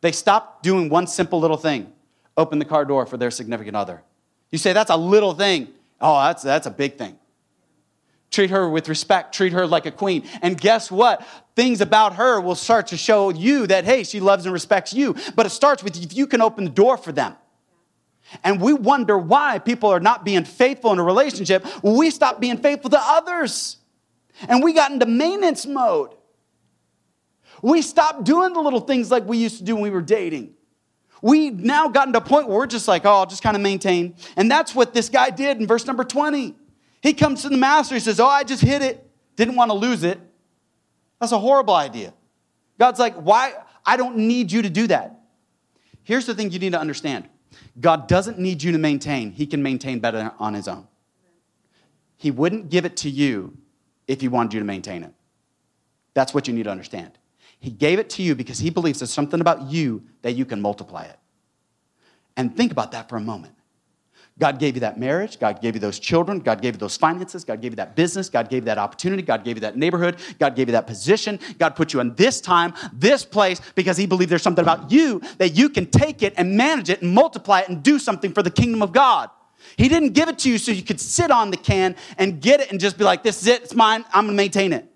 [0.00, 1.92] They stopped doing one simple little thing
[2.36, 4.02] open the car door for their significant other.
[4.50, 5.68] You say, that's a little thing.
[6.00, 7.17] Oh, that's, that's a big thing.
[8.38, 10.22] Treat her with respect, treat her like a queen.
[10.42, 11.26] And guess what?
[11.56, 15.16] Things about her will start to show you that, hey, she loves and respects you.
[15.34, 17.34] But it starts with if you can open the door for them.
[18.44, 21.66] And we wonder why people are not being faithful in a relationship.
[21.82, 23.78] We stop being faithful to others.
[24.48, 26.14] And we got into maintenance mode.
[27.60, 30.54] We stopped doing the little things like we used to do when we were dating.
[31.22, 33.62] We now gotten to a point where we're just like, oh, I'll just kind of
[33.62, 34.14] maintain.
[34.36, 36.54] And that's what this guy did in verse number 20.
[37.00, 39.76] He comes to the master, he says, Oh, I just hit it, didn't want to
[39.76, 40.18] lose it.
[41.20, 42.12] That's a horrible idea.
[42.78, 43.54] God's like, Why?
[43.84, 45.20] I don't need you to do that.
[46.02, 47.28] Here's the thing you need to understand
[47.80, 50.86] God doesn't need you to maintain, He can maintain better on His own.
[52.16, 53.56] He wouldn't give it to you
[54.06, 55.12] if He wanted you to maintain it.
[56.14, 57.12] That's what you need to understand.
[57.60, 60.60] He gave it to you because He believes there's something about you that you can
[60.60, 61.18] multiply it.
[62.36, 63.54] And think about that for a moment.
[64.38, 65.40] God gave you that marriage.
[65.40, 66.38] God gave you those children.
[66.38, 67.44] God gave you those finances.
[67.44, 68.28] God gave you that business.
[68.28, 69.22] God gave you that opportunity.
[69.22, 70.16] God gave you that neighborhood.
[70.38, 71.40] God gave you that position.
[71.58, 75.20] God put you in this time, this place, because He believed there's something about you
[75.38, 78.42] that you can take it and manage it and multiply it and do something for
[78.42, 79.28] the kingdom of God.
[79.76, 82.60] He didn't give it to you so you could sit on the can and get
[82.60, 84.86] it and just be like, this is it, it's mine, I'm gonna maintain it.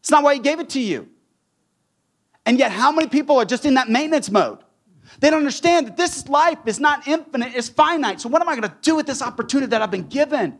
[0.00, 1.08] It's not why He gave it to you.
[2.44, 4.58] And yet, how many people are just in that maintenance mode?
[5.18, 8.20] They don't understand that this life is not infinite, it's finite.
[8.20, 10.58] So, what am I going to do with this opportunity that I've been given?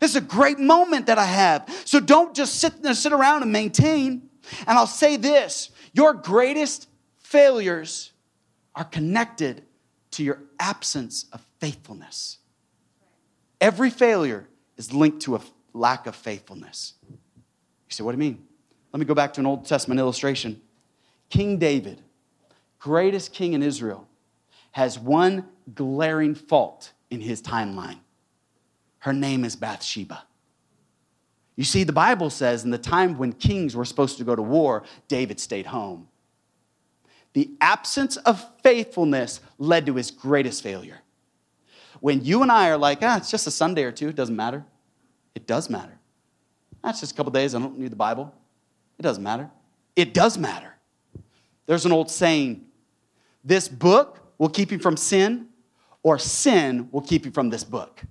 [0.00, 1.68] This is a great moment that I have.
[1.84, 4.28] So, don't just sit, uh, sit around and maintain.
[4.66, 6.88] And I'll say this your greatest
[7.18, 8.12] failures
[8.74, 9.62] are connected
[10.12, 12.38] to your absence of faithfulness.
[13.60, 15.40] Every failure is linked to a
[15.72, 16.94] lack of faithfulness.
[17.08, 17.16] You
[17.88, 18.44] say, what do you mean?
[18.92, 20.60] Let me go back to an Old Testament illustration.
[21.30, 22.02] King David
[22.82, 24.08] greatest king in Israel,
[24.72, 27.98] has one glaring fault in his timeline.
[28.98, 30.24] Her name is Bathsheba.
[31.54, 34.42] You see, the Bible says in the time when kings were supposed to go to
[34.42, 36.08] war, David stayed home.
[37.34, 40.98] The absence of faithfulness led to his greatest failure.
[42.00, 44.34] When you and I are like, ah, it's just a Sunday or two, it doesn't
[44.34, 44.64] matter.
[45.36, 45.98] It does matter.
[46.82, 48.34] That's just a couple days, I don't need the Bible.
[48.98, 49.50] It doesn't matter.
[49.94, 50.74] It does matter.
[51.66, 52.66] There's an old saying
[53.44, 55.48] this book will keep you from sin,
[56.02, 58.02] or sin will keep you from this book.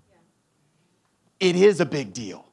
[1.39, 2.50] It is a big deal.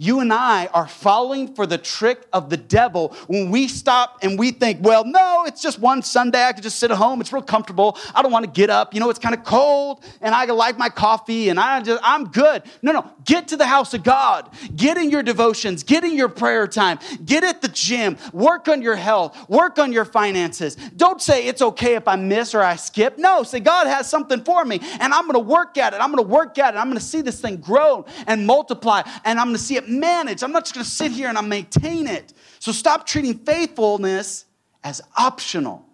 [0.00, 4.38] You and I are falling for the trick of the devil when we stop and
[4.38, 6.40] we think, well, no, it's just one Sunday.
[6.40, 7.20] I could just sit at home.
[7.20, 7.98] It's real comfortable.
[8.14, 8.94] I don't want to get up.
[8.94, 12.28] You know, it's kind of cold and I like my coffee and I just, I'm
[12.28, 12.62] good.
[12.80, 14.48] No, no, get to the house of God.
[14.76, 15.82] Get in your devotions.
[15.82, 17.00] Get in your prayer time.
[17.24, 18.18] Get at the gym.
[18.32, 19.48] Work on your health.
[19.48, 20.76] Work on your finances.
[20.96, 23.18] Don't say it's okay if I miss or I skip.
[23.18, 25.96] No, say God has something for me and I'm going to work at it.
[26.00, 26.78] I'm going to work at it.
[26.78, 29.87] I'm going to see this thing grow and multiply and I'm going to see it
[29.90, 30.42] manage.
[30.42, 32.32] I'm not just going to sit here and I maintain it.
[32.58, 34.44] So stop treating faithfulness
[34.84, 35.84] as optional.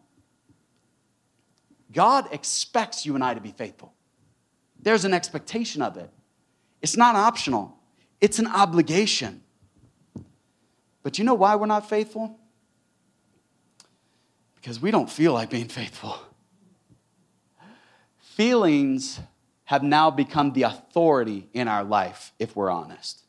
[1.92, 3.94] God expects you and I to be faithful.
[4.80, 6.11] There's an expectation of it.
[6.83, 7.78] It's not optional,
[8.20, 9.42] it's an obligation.
[11.02, 12.38] But you know why we're not faithful?
[14.57, 16.18] Because we don't feel like being faithful.
[18.18, 19.20] Feelings
[19.64, 23.23] have now become the authority in our life, if we're honest.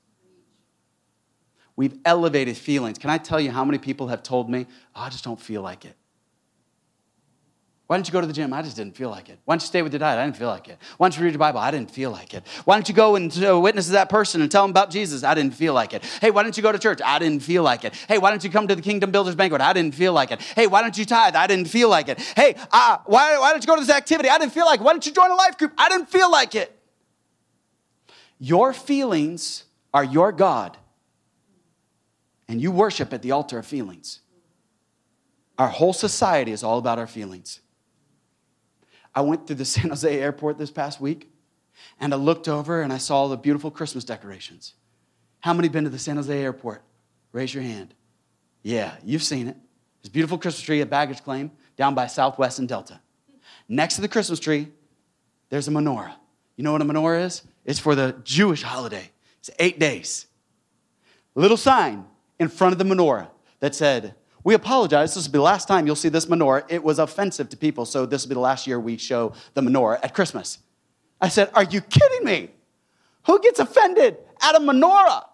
[1.75, 2.97] We've elevated feelings.
[2.97, 5.61] Can I tell you how many people have told me, oh, I just don't feel
[5.61, 5.95] like it?
[7.87, 8.51] Why didn't you go to the gym?
[8.51, 9.37] I just didn't feel like it.
[9.45, 10.17] Why don't you stay with your diet?
[10.17, 10.79] I didn't feel like it.
[10.97, 11.59] Why don't you read your Bible?
[11.59, 12.43] I didn't feel like it.
[12.63, 15.23] Why don't you go and uh, witness to that person and tell them about Jesus?
[15.23, 16.03] I didn't feel like it.
[16.19, 16.99] Hey, why don't you go to church?
[17.05, 17.93] I didn't feel like it.
[18.07, 19.61] Hey, why don't you come to the Kingdom Builders Banquet?
[19.61, 20.41] I didn't feel like it.
[20.41, 21.35] Hey, why don't you tithe?
[21.35, 22.19] I didn't feel like it.
[22.19, 24.29] Hey, uh, why, why don't you go to this activity?
[24.29, 24.83] I didn't feel like it.
[24.83, 25.73] Why don't you join a life group?
[25.77, 26.75] I didn't feel like it.
[28.39, 30.75] Your feelings are your God
[32.47, 34.19] and you worship at the altar of feelings.
[35.57, 37.61] Our whole society is all about our feelings.
[39.13, 41.31] I went through the San Jose airport this past week
[41.99, 44.73] and I looked over and I saw the beautiful Christmas decorations.
[45.39, 46.83] How many been to the San Jose airport?
[47.31, 47.93] Raise your hand.
[48.63, 49.57] Yeah, you've seen it.
[50.05, 52.99] A beautiful Christmas tree at baggage claim down by Southwest and Delta.
[53.67, 54.67] Next to the Christmas tree,
[55.49, 56.13] there's a menorah.
[56.55, 57.41] You know what a menorah is?
[57.65, 59.09] It's for the Jewish holiday.
[59.39, 60.27] It's eight days.
[61.33, 62.05] Little sign
[62.39, 63.27] in front of the menorah
[63.59, 65.15] that said, We apologize.
[65.15, 66.65] This will be the last time you'll see this menorah.
[66.69, 69.61] It was offensive to people, so this will be the last year we show the
[69.61, 70.59] menorah at Christmas.
[71.21, 72.49] I said, Are you kidding me?
[73.25, 75.25] Who gets offended at a menorah?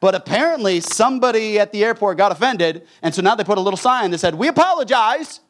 [0.00, 3.78] But apparently, somebody at the airport got offended, and so now they put a little
[3.78, 5.40] sign that said, We apologize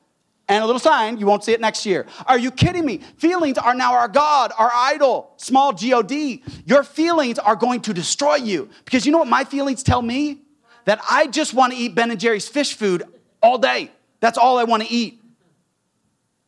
[0.49, 2.07] and a little sign, you won't see it next year.
[2.27, 2.99] Are you kidding me?
[3.16, 6.42] Feelings are now our God, our idol, small G O D.
[6.64, 8.71] Your feelings are going to destroy you.
[8.85, 10.42] Because you know what my feelings tell me?
[10.87, 13.03] That I just want to eat Ben and Jerry's fish food
[13.42, 13.90] all day.
[14.20, 15.20] That's all I want to eat.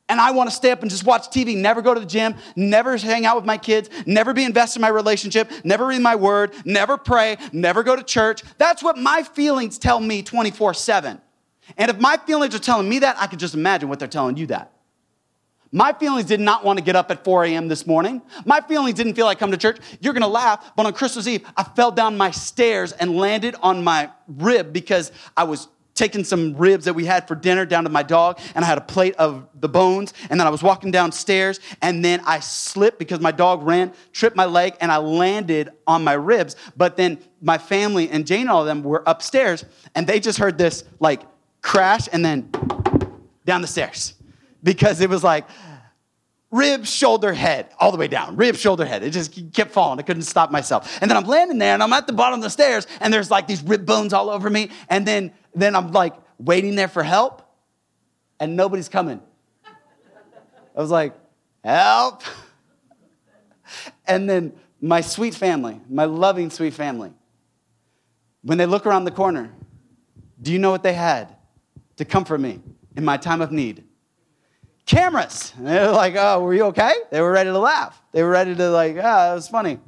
[0.09, 2.35] And I want to stay up and just watch TV, never go to the gym,
[2.57, 6.17] never hang out with my kids, never be invested in my relationship, never read my
[6.17, 8.43] word, never pray, never go to church.
[8.57, 11.21] That's what my feelings tell me 24 7.
[11.77, 14.39] And if my feelings are telling me that, I can just imagine what they're telling
[14.39, 14.73] you that.
[15.71, 17.69] My feelings did not want to get up at 4 a.m.
[17.69, 18.23] this morning.
[18.47, 19.79] My feelings didn't feel like coming to church.
[20.01, 23.55] You're going to laugh, but on Christmas Eve, I fell down my stairs and landed
[23.63, 27.83] on my rib because I was taking some ribs that we had for dinner down
[27.83, 30.63] to my dog, and I had a plate of the bones, and then I was
[30.63, 34.99] walking downstairs, and then I slipped because my dog ran, tripped my leg, and I
[34.99, 36.55] landed on my ribs.
[36.77, 39.65] But then my family and Jane and all of them were upstairs,
[39.97, 41.23] and they just heard this like
[41.63, 42.49] crash, and then
[43.45, 44.15] down the stairs
[44.63, 45.47] because it was like
[46.51, 48.37] rib, shoulder, head, all the way down.
[48.37, 49.03] Rib, shoulder, head.
[49.03, 49.99] It just kept falling.
[49.99, 50.99] I couldn't stop myself.
[51.01, 53.31] And then I'm landing there and I'm at the bottom of the stairs and there's
[53.31, 54.71] like these rib bones all over me.
[54.89, 57.43] And then, then I'm like waiting there for help
[58.41, 59.21] and nobody's coming.
[59.65, 61.15] I was like,
[61.65, 62.23] help.
[64.07, 67.13] And then my sweet family, my loving sweet family,
[68.43, 69.53] when they look around the corner,
[70.41, 71.35] do you know what they had?
[71.99, 72.61] to comfort me
[72.97, 73.85] in my time of need.
[74.89, 75.53] Cameras.
[75.59, 76.93] And they were like, oh, were you okay?
[77.11, 78.03] They were ready to laugh.
[78.11, 79.79] They were ready to, like, ah, oh, it was funny.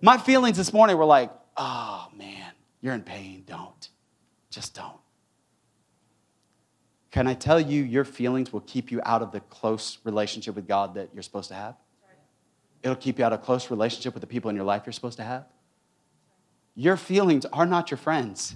[0.00, 3.42] My feelings this morning were like, oh, man, you're in pain.
[3.46, 3.88] Don't.
[4.48, 4.96] Just don't.
[7.10, 10.68] Can I tell you, your feelings will keep you out of the close relationship with
[10.68, 11.74] God that you're supposed to have?
[12.84, 15.16] It'll keep you out of close relationship with the people in your life you're supposed
[15.16, 15.46] to have.
[16.76, 18.54] Your feelings are not your friends.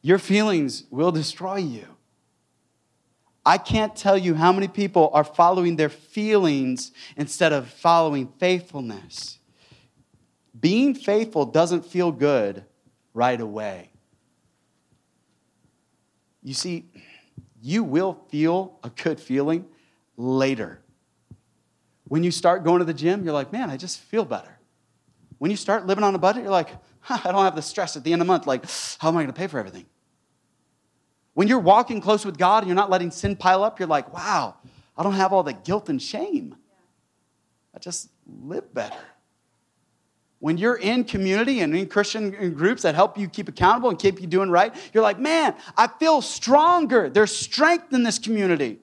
[0.00, 1.95] Your feelings will destroy you.
[3.46, 9.38] I can't tell you how many people are following their feelings instead of following faithfulness.
[10.58, 12.64] Being faithful doesn't feel good
[13.14, 13.90] right away.
[16.42, 16.86] You see,
[17.62, 19.66] you will feel a good feeling
[20.16, 20.80] later.
[22.08, 24.58] When you start going to the gym, you're like, man, I just feel better.
[25.38, 27.96] When you start living on a budget, you're like, huh, I don't have the stress
[27.96, 28.46] at the end of the month.
[28.46, 28.64] Like,
[28.98, 29.86] how am I going to pay for everything?
[31.36, 34.10] When you're walking close with God and you're not letting sin pile up, you're like,
[34.10, 34.54] wow,
[34.96, 36.56] I don't have all the guilt and shame.
[37.74, 38.96] I just live better.
[40.38, 44.18] When you're in community and in Christian groups that help you keep accountable and keep
[44.18, 47.10] you doing right, you're like, man, I feel stronger.
[47.10, 48.78] There's strength in this community.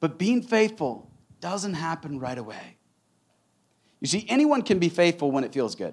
[0.00, 2.78] But being faithful doesn't happen right away.
[4.00, 5.92] You see, anyone can be faithful when it feels good.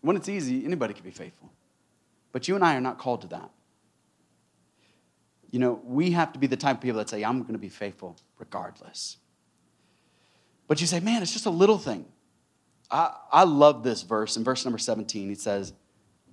[0.00, 1.50] When it's easy, anybody can be faithful.
[2.34, 3.48] But you and I are not called to that.
[5.52, 7.60] You know, we have to be the type of people that say, I'm going to
[7.60, 9.18] be faithful regardless.
[10.66, 12.06] But you say, man, it's just a little thing.
[12.90, 14.36] I, I love this verse.
[14.36, 15.74] In verse number 17, he says,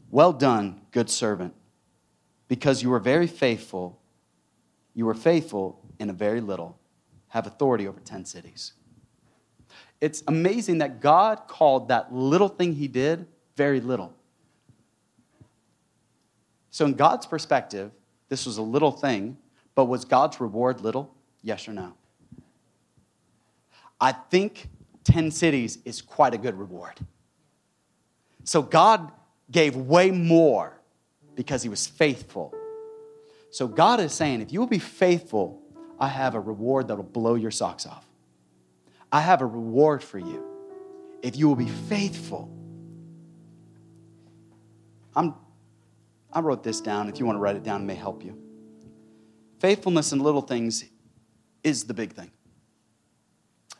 [0.10, 1.54] Well done, good servant,
[2.48, 4.02] because you were very faithful.
[4.96, 6.80] You were faithful in a very little,
[7.28, 8.74] have authority over 10 cities.
[10.02, 14.16] It's amazing that God called that little thing he did very little.
[16.72, 17.92] So, in God's perspective,
[18.30, 19.38] this was a little thing,
[19.76, 21.14] but was God's reward little?
[21.44, 21.94] Yes or no?
[24.00, 24.70] I think
[25.04, 26.98] 10 cities is quite a good reward.
[28.46, 29.12] So, God
[29.52, 30.80] gave way more
[31.36, 32.54] because he was faithful.
[33.50, 35.62] So, God is saying, if you will be faithful,
[36.00, 38.06] I have a reward that'll blow your socks off.
[39.12, 40.46] I have a reward for you
[41.22, 42.50] if you will be faithful.
[45.14, 45.36] I'm
[46.34, 47.10] I wrote this down.
[47.10, 48.38] If you want to write it down, it may help you.
[49.60, 50.86] Faithfulness in little things
[51.64, 52.32] is the big thing.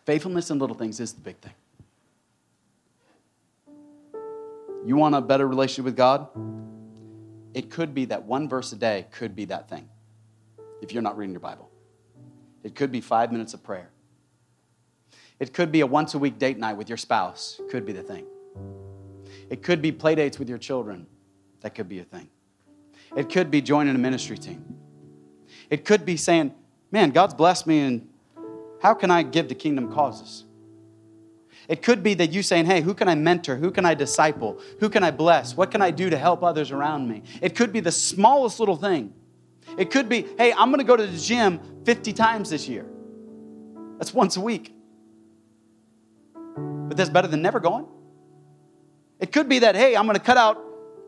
[0.06, 1.54] Faithfulness in little things is the big thing.
[4.86, 6.28] You want a better relationship with God?
[7.54, 9.88] It could be that one verse a day could be that thing
[10.82, 11.70] if you're not reading your Bible.
[12.64, 13.90] It could be five minutes of prayer.
[15.40, 18.04] It could be a once a week date night with your spouse, could be the
[18.04, 18.26] thing.
[19.50, 21.08] It could be play dates with your children,
[21.62, 22.30] that could be a thing.
[23.16, 24.76] It could be joining a ministry team.
[25.70, 26.54] It could be saying,
[26.92, 28.10] Man, God's blessed me, and
[28.82, 30.46] how can I give to kingdom causes?
[31.68, 33.56] It could be that you saying, Hey, who can I mentor?
[33.56, 34.60] Who can I disciple?
[34.80, 35.56] Who can I bless?
[35.56, 37.24] What can I do to help others around me?
[37.42, 39.14] It could be the smallest little thing.
[39.78, 42.86] It could be, Hey, I'm going to go to the gym 50 times this year.
[43.98, 44.76] That's once a week.
[46.34, 47.86] But that's better than never going.
[49.20, 50.62] It could be that, Hey, I'm going to cut out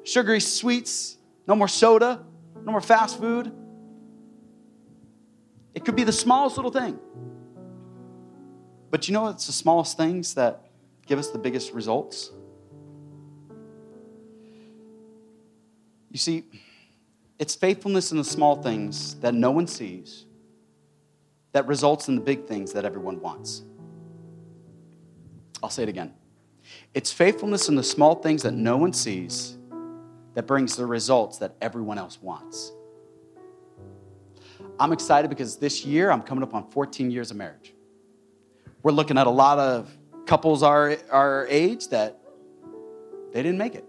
[0.04, 1.18] sugary sweets,
[1.48, 2.24] no more soda,
[2.64, 3.52] no more fast food.
[5.74, 7.00] It could be the smallest little thing.
[8.92, 10.68] But you know, it's the smallest things that
[11.06, 12.32] give us the biggest results.
[16.12, 16.44] You see,
[17.40, 20.26] it's faithfulness in the small things that no one sees
[21.54, 23.64] that results in the big things that everyone wants.
[25.62, 26.14] I'll say it again.
[26.94, 29.58] It's faithfulness in the small things that no one sees
[30.34, 32.72] that brings the results that everyone else wants.
[34.80, 37.74] I'm excited because this year I'm coming up on 14 years of marriage.
[38.82, 42.20] We're looking at a lot of couples our, our age that
[43.32, 43.86] they didn't make it.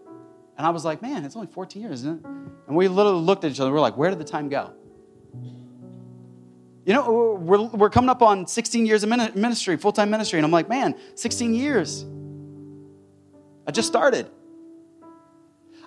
[0.57, 2.27] And I was like, man, it's only 14 years, isn't it?
[2.69, 3.73] And we literally looked at each other.
[3.73, 4.73] We're like, where did the time go?
[6.87, 10.39] You know, we're, we're coming up on 16 years of ministry, full time ministry.
[10.39, 12.05] And I'm like, man, 16 years.
[13.67, 14.31] I just started.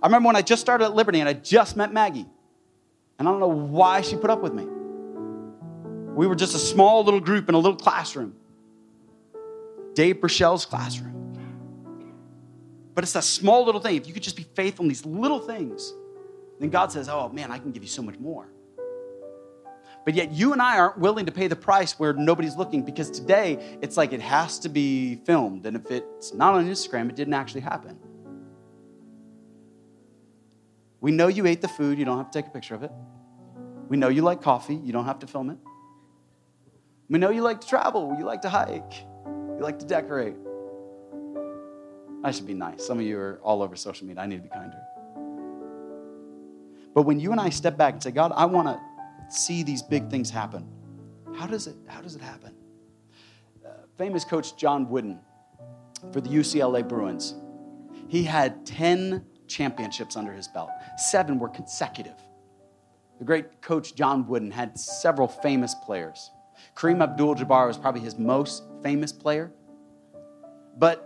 [0.01, 2.27] I remember when I just started at Liberty and I just met Maggie.
[3.19, 4.65] And I don't know why she put up with me.
[6.13, 8.35] We were just a small little group in a little classroom.
[9.93, 11.13] Dave Burchell's classroom.
[12.93, 13.95] But it's that small little thing.
[13.95, 15.93] If you could just be faithful in these little things,
[16.59, 18.47] then God says, Oh man, I can give you so much more.
[20.05, 23.11] But yet you and I aren't willing to pay the price where nobody's looking because
[23.11, 25.65] today it's like it has to be filmed.
[25.65, 27.99] And if it's not on Instagram, it didn't actually happen.
[30.99, 32.91] We know you ate the food, you don't have to take a picture of it.
[33.87, 35.57] We know you like coffee, you don't have to film it.
[37.09, 38.93] We know you like to travel, you like to hike,
[39.25, 40.35] you like to decorate.
[42.23, 42.85] I should be nice.
[42.85, 44.23] Some of you are all over social media.
[44.23, 44.81] I need to be kinder.
[46.93, 48.79] But when you and I step back and say, God, I want to
[49.29, 50.67] see these big things happen,
[51.35, 52.55] how does it, how does it happen?
[53.63, 55.19] Uh, famous coach John Wooden
[56.11, 57.35] for the UCLA Bruins,
[58.07, 62.15] he had 10 championships under his belt, seven were consecutive.
[63.19, 66.31] The great coach John Wooden had several famous players.
[66.75, 69.51] Kareem Abdul Jabbar was probably his most famous player.
[70.77, 71.03] But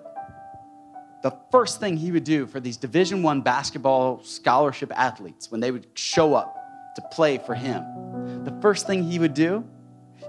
[1.23, 5.71] the first thing he would do for these Division One basketball scholarship athletes, when they
[5.71, 6.57] would show up
[6.95, 9.63] to play for him, the first thing he would do,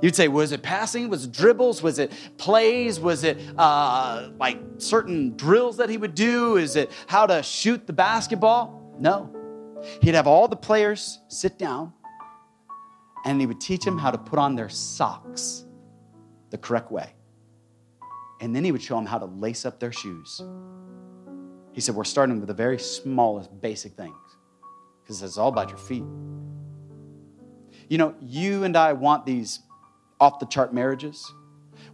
[0.03, 1.09] you'd say, was it passing?
[1.09, 1.83] Was it dribbles?
[1.83, 3.01] Was it plays?
[3.01, 6.59] Was it uh, like certain drills that he would do?
[6.59, 8.95] Is it how to shoot the basketball?
[8.99, 9.35] No.
[10.03, 11.95] He'd have all the players sit down
[13.25, 15.65] and he would teach them how to put on their socks
[16.51, 17.15] the correct way.
[18.41, 20.43] And then he would show them how to lace up their shoes.
[21.73, 24.17] He said, We're starting with the very smallest basic things
[25.03, 26.05] because it's all about your feet.
[27.89, 29.61] You know, you and I want these
[30.23, 31.35] off the chart marriages.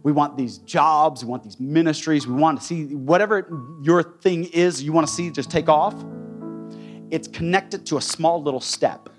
[0.03, 1.25] We want these jobs.
[1.25, 2.27] We want these ministries.
[2.27, 3.49] We want to see whatever
[3.81, 5.95] your thing is you want to see just take off.
[7.09, 9.09] It's connected to a small little step.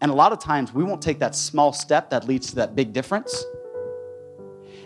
[0.00, 2.76] And a lot of times we won't take that small step that leads to that
[2.76, 3.44] big difference.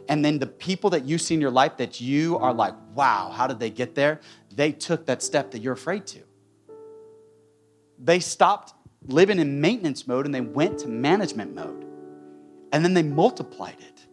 [0.08, 3.30] And then the people that you see in your life that you are like, wow,
[3.30, 4.20] how did they get there?
[4.54, 6.20] They took that step that you're afraid to.
[7.98, 8.72] They stopped
[9.06, 11.89] living in maintenance mode and they went to management mode.
[12.72, 14.06] And then they multiplied it.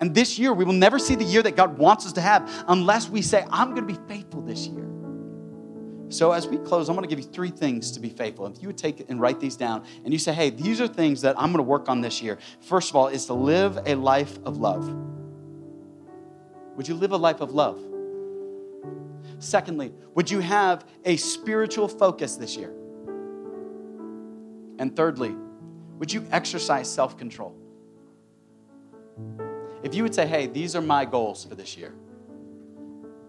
[0.00, 2.64] And this year, we will never see the year that God wants us to have
[2.66, 4.88] unless we say, I'm going to be faithful this year.
[6.08, 8.46] So, as we close, I'm going to give you three things to be faithful.
[8.46, 11.22] If you would take and write these down and you say, hey, these are things
[11.22, 12.38] that I'm going to work on this year.
[12.60, 14.92] First of all, is to live a life of love.
[16.76, 17.80] Would you live a life of love?
[19.38, 22.74] Secondly, would you have a spiritual focus this year?
[24.78, 25.34] And thirdly,
[25.98, 27.61] would you exercise self control?
[29.82, 31.92] If you would say, hey, these are my goals for this year,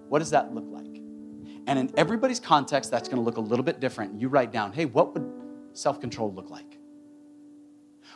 [0.07, 0.83] what does that look like?
[1.65, 4.19] And in everybody's context, that's going to look a little bit different.
[4.19, 5.29] You write down, hey, what would
[5.73, 6.77] self control look like?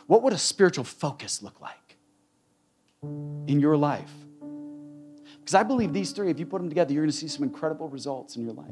[0.06, 1.96] What would a spiritual focus look like
[3.02, 4.12] in your life?
[5.40, 7.42] Because I believe these three, if you put them together, you're going to see some
[7.42, 8.66] incredible results in your life.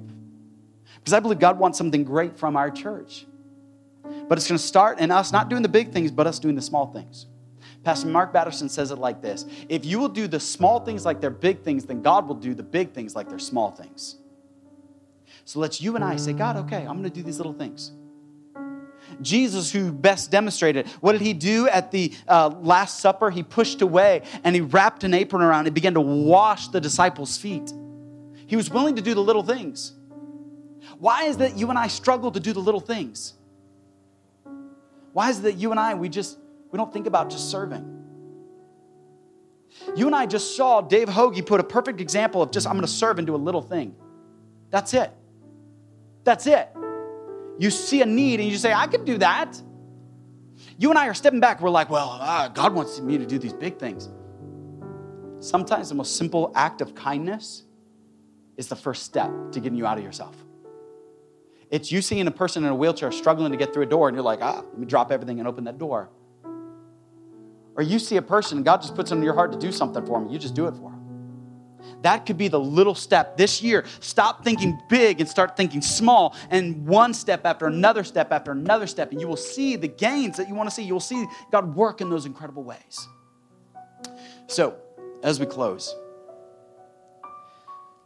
[0.96, 3.26] Because I believe God wants something great from our church.
[4.28, 6.54] But it's going to start in us not doing the big things, but us doing
[6.54, 7.26] the small things.
[7.86, 11.20] Pastor Mark Batterson says it like this If you will do the small things like
[11.20, 14.16] they're big things, then God will do the big things like they're small things.
[15.44, 17.92] So let's you and I say, God, okay, I'm going to do these little things.
[19.22, 23.30] Jesus, who best demonstrated, what did he do at the uh, Last Supper?
[23.30, 27.38] He pushed away and he wrapped an apron around and began to wash the disciples'
[27.38, 27.72] feet.
[28.48, 29.92] He was willing to do the little things.
[30.98, 33.34] Why is that you and I struggle to do the little things?
[35.12, 36.36] Why is it that you and I, we just,
[36.76, 37.90] we don't think about just serving?
[39.96, 42.84] You and I just saw Dave Hoagie put a perfect example of just, I'm going
[42.84, 43.94] to serve and do a little thing.
[44.68, 45.10] That's it.
[46.24, 46.68] That's it.
[47.58, 49.58] You see a need and you say, I can do that.
[50.76, 51.62] You and I are stepping back.
[51.62, 54.10] We're like, well, uh, God wants me to do these big things.
[55.38, 57.62] Sometimes the most simple act of kindness
[58.58, 60.36] is the first step to getting you out of yourself.
[61.70, 64.14] It's you seeing a person in a wheelchair struggling to get through a door, and
[64.14, 66.10] you're like, ah, let me drop everything and open that door.
[67.76, 69.70] Or you see a person, and God just puts it in your heart to do
[69.70, 70.96] something for them, you just do it for them.
[72.02, 73.84] That could be the little step this year.
[74.00, 78.86] Stop thinking big and start thinking small, and one step after another step after another
[78.86, 80.82] step, and you will see the gains that you want to see.
[80.82, 83.08] You will see God work in those incredible ways.
[84.46, 84.76] So,
[85.22, 85.94] as we close,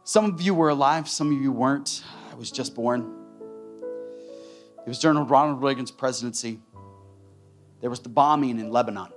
[0.03, 2.03] some of you were alive, some of you weren't.
[2.31, 3.19] I was just born.
[4.85, 6.59] It was during Ronald Reagan's presidency.
[7.81, 9.11] There was the bombing in Lebanon.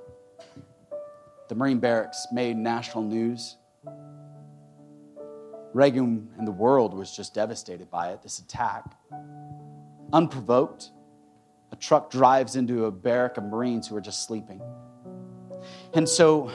[1.48, 3.56] The Marine barracks made national news.
[5.72, 8.84] Reagan and the world was just devastated by it, this attack.
[10.12, 10.90] Unprovoked,
[11.72, 14.60] a truck drives into a barrack of Marines who are just sleeping.
[15.92, 16.50] And so,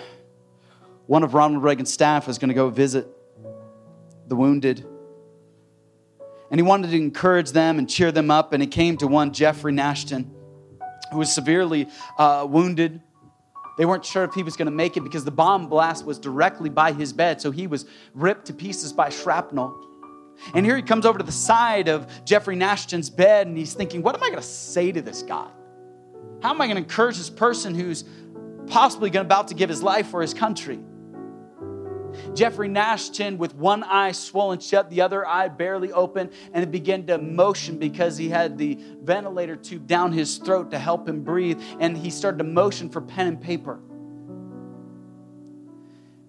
[1.08, 3.08] one of Ronald Reagan's staff was going to go visit
[4.28, 4.86] the wounded
[6.52, 8.54] and he wanted to encourage them and cheer them up.
[8.54, 10.32] And he came to one, Jeffrey Nashton,
[11.12, 11.88] who was severely
[12.18, 13.02] uh, wounded.
[13.80, 16.20] They weren't sure if he was going to make it because the bomb blast was
[16.20, 19.74] directly by his bed, so he was ripped to pieces by shrapnel.
[20.54, 24.02] And here he comes over to the side of Jeffrey Nashton's bed and he's thinking,
[24.02, 25.48] what am I going to say to this guy?
[26.42, 28.04] How am I going to encourage this person who's
[28.68, 30.80] possibly about to give his life for his country?
[32.34, 36.72] Jeffrey Nash Nashton, with one eye swollen shut, the other eye barely open, and it
[36.72, 41.24] began to motion because he had the ventilator tube down his throat to help him
[41.24, 43.80] breathe, and he started to motion for pen and paper.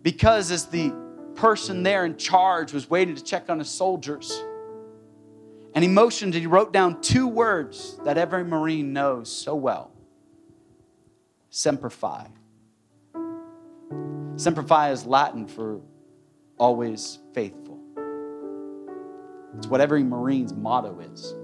[0.02, 0.94] Because as the
[1.34, 4.42] person there in charge was waiting to check on his soldiers,
[5.74, 9.90] and he motioned and he wrote down two words that every Marine knows so well
[11.50, 12.28] Semper Fi.
[14.40, 15.82] Semper Fi is Latin for
[16.56, 17.78] always faithful.
[19.58, 21.34] It's what every Marine's motto is.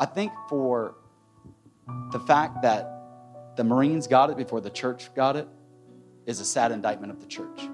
[0.00, 0.94] I think for
[2.12, 2.88] the fact that
[3.56, 5.46] the Marines got it before the church got it
[6.24, 7.68] is a sad indictment of the church.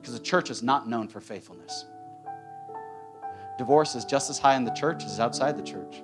[0.00, 1.84] Because the church is not known for faithfulness.
[3.58, 6.02] Divorce is just as high in the church as outside the church.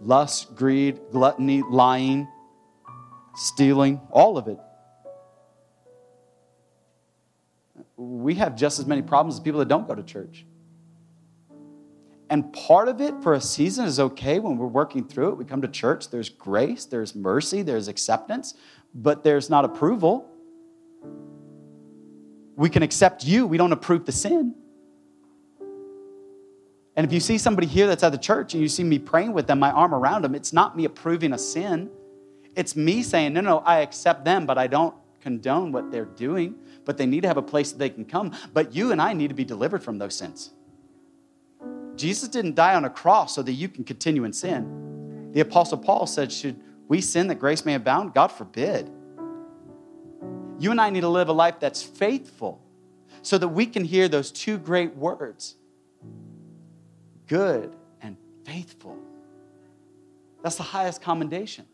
[0.00, 2.26] Lust, greed, gluttony, lying,
[3.34, 4.58] stealing, all of it.
[7.96, 10.44] We have just as many problems as people that don't go to church.
[12.30, 15.36] And part of it for a season is okay when we're working through it.
[15.36, 18.54] We come to church, there's grace, there's mercy, there's acceptance,
[18.94, 20.30] but there's not approval.
[22.56, 24.54] We can accept you, we don't approve the sin.
[26.96, 29.32] And if you see somebody here that's at the church and you see me praying
[29.32, 31.90] with them, my arm around them, it's not me approving a sin.
[32.54, 36.54] It's me saying, no, no, I accept them, but I don't condone what they're doing.
[36.84, 38.32] But they need to have a place that they can come.
[38.52, 40.50] But you and I need to be delivered from those sins.
[41.96, 45.30] Jesus didn't die on a cross so that you can continue in sin.
[45.32, 48.14] The Apostle Paul said, Should we sin that grace may abound?
[48.14, 48.90] God forbid.
[50.58, 52.60] You and I need to live a life that's faithful
[53.22, 55.56] so that we can hear those two great words
[57.28, 58.98] good and faithful.
[60.42, 61.66] That's the highest commendation.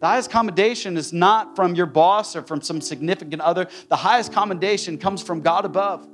[0.00, 3.68] The highest commendation is not from your boss or from some significant other.
[3.88, 6.06] The highest commendation comes from God above.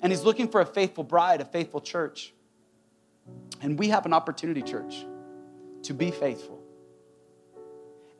[0.00, 2.32] And He's looking for a faithful bride, a faithful church.
[3.60, 5.04] And we have an opportunity, church,
[5.82, 6.60] to be faithful.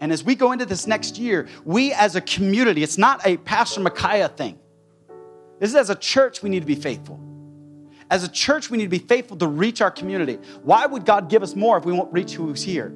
[0.00, 3.36] And as we go into this next year, we as a community, it's not a
[3.36, 4.58] Pastor Micaiah thing.
[5.60, 7.20] This is as a church, we need to be faithful.
[8.10, 10.38] As a church, we need to be faithful to reach our community.
[10.62, 12.92] Why would God give us more if we won't reach who's here?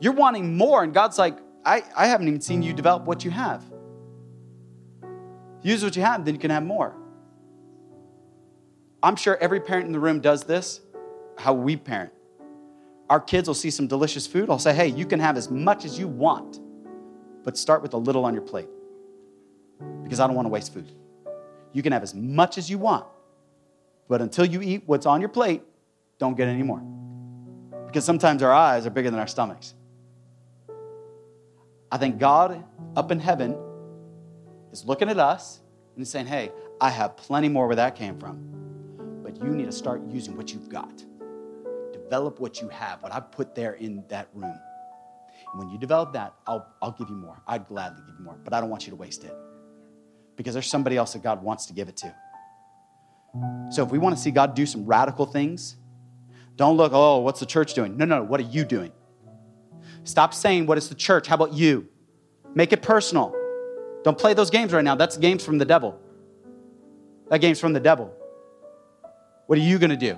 [0.00, 3.30] You're wanting more, and God's like, I, I haven't even seen you develop what you
[3.30, 3.64] have.
[5.62, 6.94] Use what you have, then you can have more.
[9.02, 10.80] I'm sure every parent in the room does this,
[11.38, 12.12] how we parent.
[13.08, 14.50] Our kids will see some delicious food.
[14.50, 16.60] I'll say, hey, you can have as much as you want,
[17.44, 18.68] but start with a little on your plate
[20.02, 20.90] because I don't want to waste food.
[21.72, 23.06] You can have as much as you want,
[24.08, 25.62] but until you eat what's on your plate,
[26.18, 26.80] don't get any more.
[27.86, 29.74] Because sometimes our eyes are bigger than our stomachs.
[31.96, 32.62] I think God
[32.94, 33.56] up in heaven
[34.70, 35.60] is looking at us
[35.94, 39.22] and he's saying, Hey, I have plenty more where that came from.
[39.22, 41.02] But you need to start using what you've got.
[41.94, 44.60] Develop what you have, what I put there in that room.
[45.52, 47.40] And when you develop that, I'll, I'll give you more.
[47.46, 49.34] I'd gladly give you more, but I don't want you to waste it.
[50.36, 52.14] Because there's somebody else that God wants to give it to.
[53.70, 55.76] So if we want to see God do some radical things,
[56.56, 57.96] don't look, oh, what's the church doing?
[57.96, 58.92] No, no, what are you doing?
[60.06, 61.26] Stop saying, what is the church?
[61.26, 61.88] How about you?
[62.54, 63.34] Make it personal.
[64.04, 64.94] Don't play those games right now.
[64.94, 65.98] That's games from the devil.
[67.28, 68.14] That game's from the devil.
[69.48, 70.16] What are you going to do?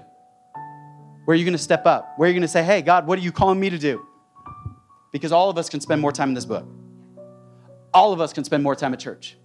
[1.24, 2.06] Where are you going to step up?
[2.16, 4.06] Where are you going to say, hey, God, what are you calling me to do?
[5.10, 6.66] Because all of us can spend more time in this book.
[7.94, 9.38] All of us can spend more time at church.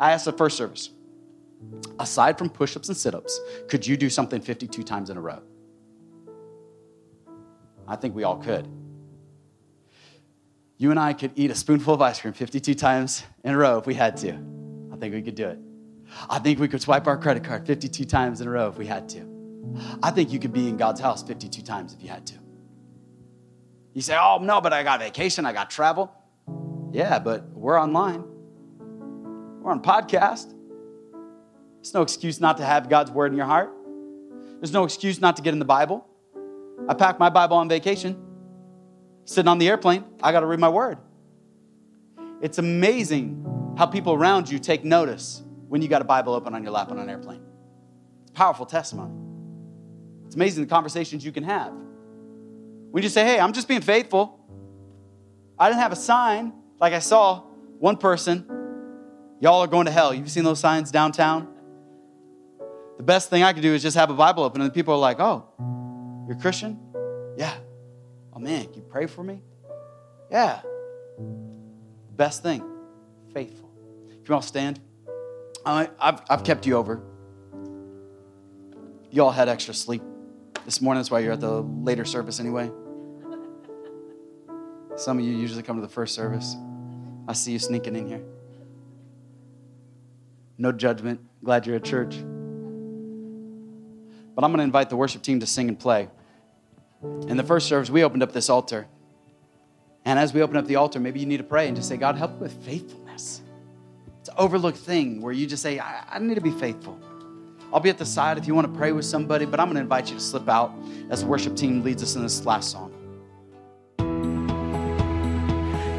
[0.00, 0.90] I asked the first service,
[2.00, 5.20] aside from push ups and sit ups, could you do something 52 times in a
[5.20, 5.40] row?
[7.86, 8.68] I think we all could.
[10.84, 13.78] You and I could eat a spoonful of ice cream 52 times in a row
[13.78, 14.32] if we had to.
[14.92, 15.58] I think we could do it.
[16.28, 18.84] I think we could swipe our credit card 52 times in a row if we
[18.84, 19.26] had to.
[20.02, 22.34] I think you could be in God's house 52 times if you had to.
[23.94, 26.12] You say, oh, no, but I got vacation, I got travel.
[26.92, 28.22] Yeah, but we're online,
[29.62, 30.52] we're on podcast.
[31.76, 33.72] There's no excuse not to have God's word in your heart.
[34.60, 36.06] There's no excuse not to get in the Bible.
[36.90, 38.22] I packed my Bible on vacation,
[39.24, 40.04] sitting on the airplane.
[40.22, 40.98] I got to read my word.
[42.40, 46.62] It's amazing how people around you take notice when you got a Bible open on
[46.62, 47.42] your lap on an airplane.
[48.22, 49.14] It's powerful testimony.
[50.26, 51.72] It's amazing the conversations you can have.
[52.90, 54.38] When you say, hey, I'm just being faithful,
[55.58, 57.42] I didn't have a sign like I saw
[57.78, 58.46] one person,
[59.40, 60.12] y'all are going to hell.
[60.12, 61.48] You've seen those signs downtown?
[62.98, 64.98] The best thing I could do is just have a Bible open, and people are
[64.98, 65.48] like, oh,
[66.28, 66.78] you're Christian?
[67.36, 67.54] Yeah.
[68.34, 69.42] Oh man, can you pray for me?
[70.30, 70.60] Yeah.
[72.16, 72.64] Best thing,
[73.32, 73.70] faithful.
[74.22, 74.80] If you all stand,
[75.64, 77.02] I, I've, I've kept you over.
[79.10, 80.02] You all had extra sleep
[80.64, 80.98] this morning.
[81.00, 82.70] That's why you're at the later service anyway.
[84.96, 86.56] Some of you usually come to the first service.
[87.28, 88.22] I see you sneaking in here.
[90.58, 91.20] No judgment.
[91.42, 92.16] Glad you're at church.
[94.34, 96.08] But I'm going to invite the worship team to sing and play.
[97.28, 98.86] In the first service, we opened up this altar.
[100.04, 101.96] And as we open up the altar, maybe you need to pray and just say,
[101.96, 103.42] God, help with faithfulness.
[104.20, 106.98] It's an overlooked thing where you just say, I, I need to be faithful.
[107.72, 109.76] I'll be at the side if you want to pray with somebody, but I'm going
[109.76, 110.72] to invite you to slip out
[111.10, 112.92] as the worship team leads us in this last song.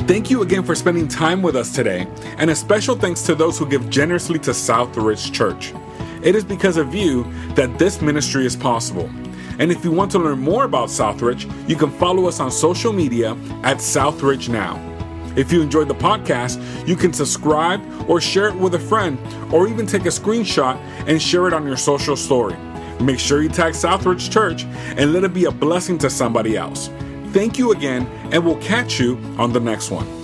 [0.08, 3.58] Thank you again for spending time with us today, and a special thanks to those
[3.58, 5.74] who give generously to Southridge Church.
[6.24, 7.24] It is because of you
[7.56, 9.10] that this ministry is possible.
[9.60, 12.92] And if you want to learn more about Southridge, you can follow us on social
[12.92, 13.32] media
[13.64, 14.82] at Southridge Now.
[15.36, 19.20] If you enjoyed the podcast, you can subscribe or share it with a friend,
[19.54, 20.78] or even take a screenshot
[21.08, 22.56] and share it on your social story.
[23.02, 24.64] Make sure you tag Southridge Church
[24.98, 26.90] and let it be a blessing to somebody else.
[27.34, 30.15] Thank you again, and we'll catch you on the next one.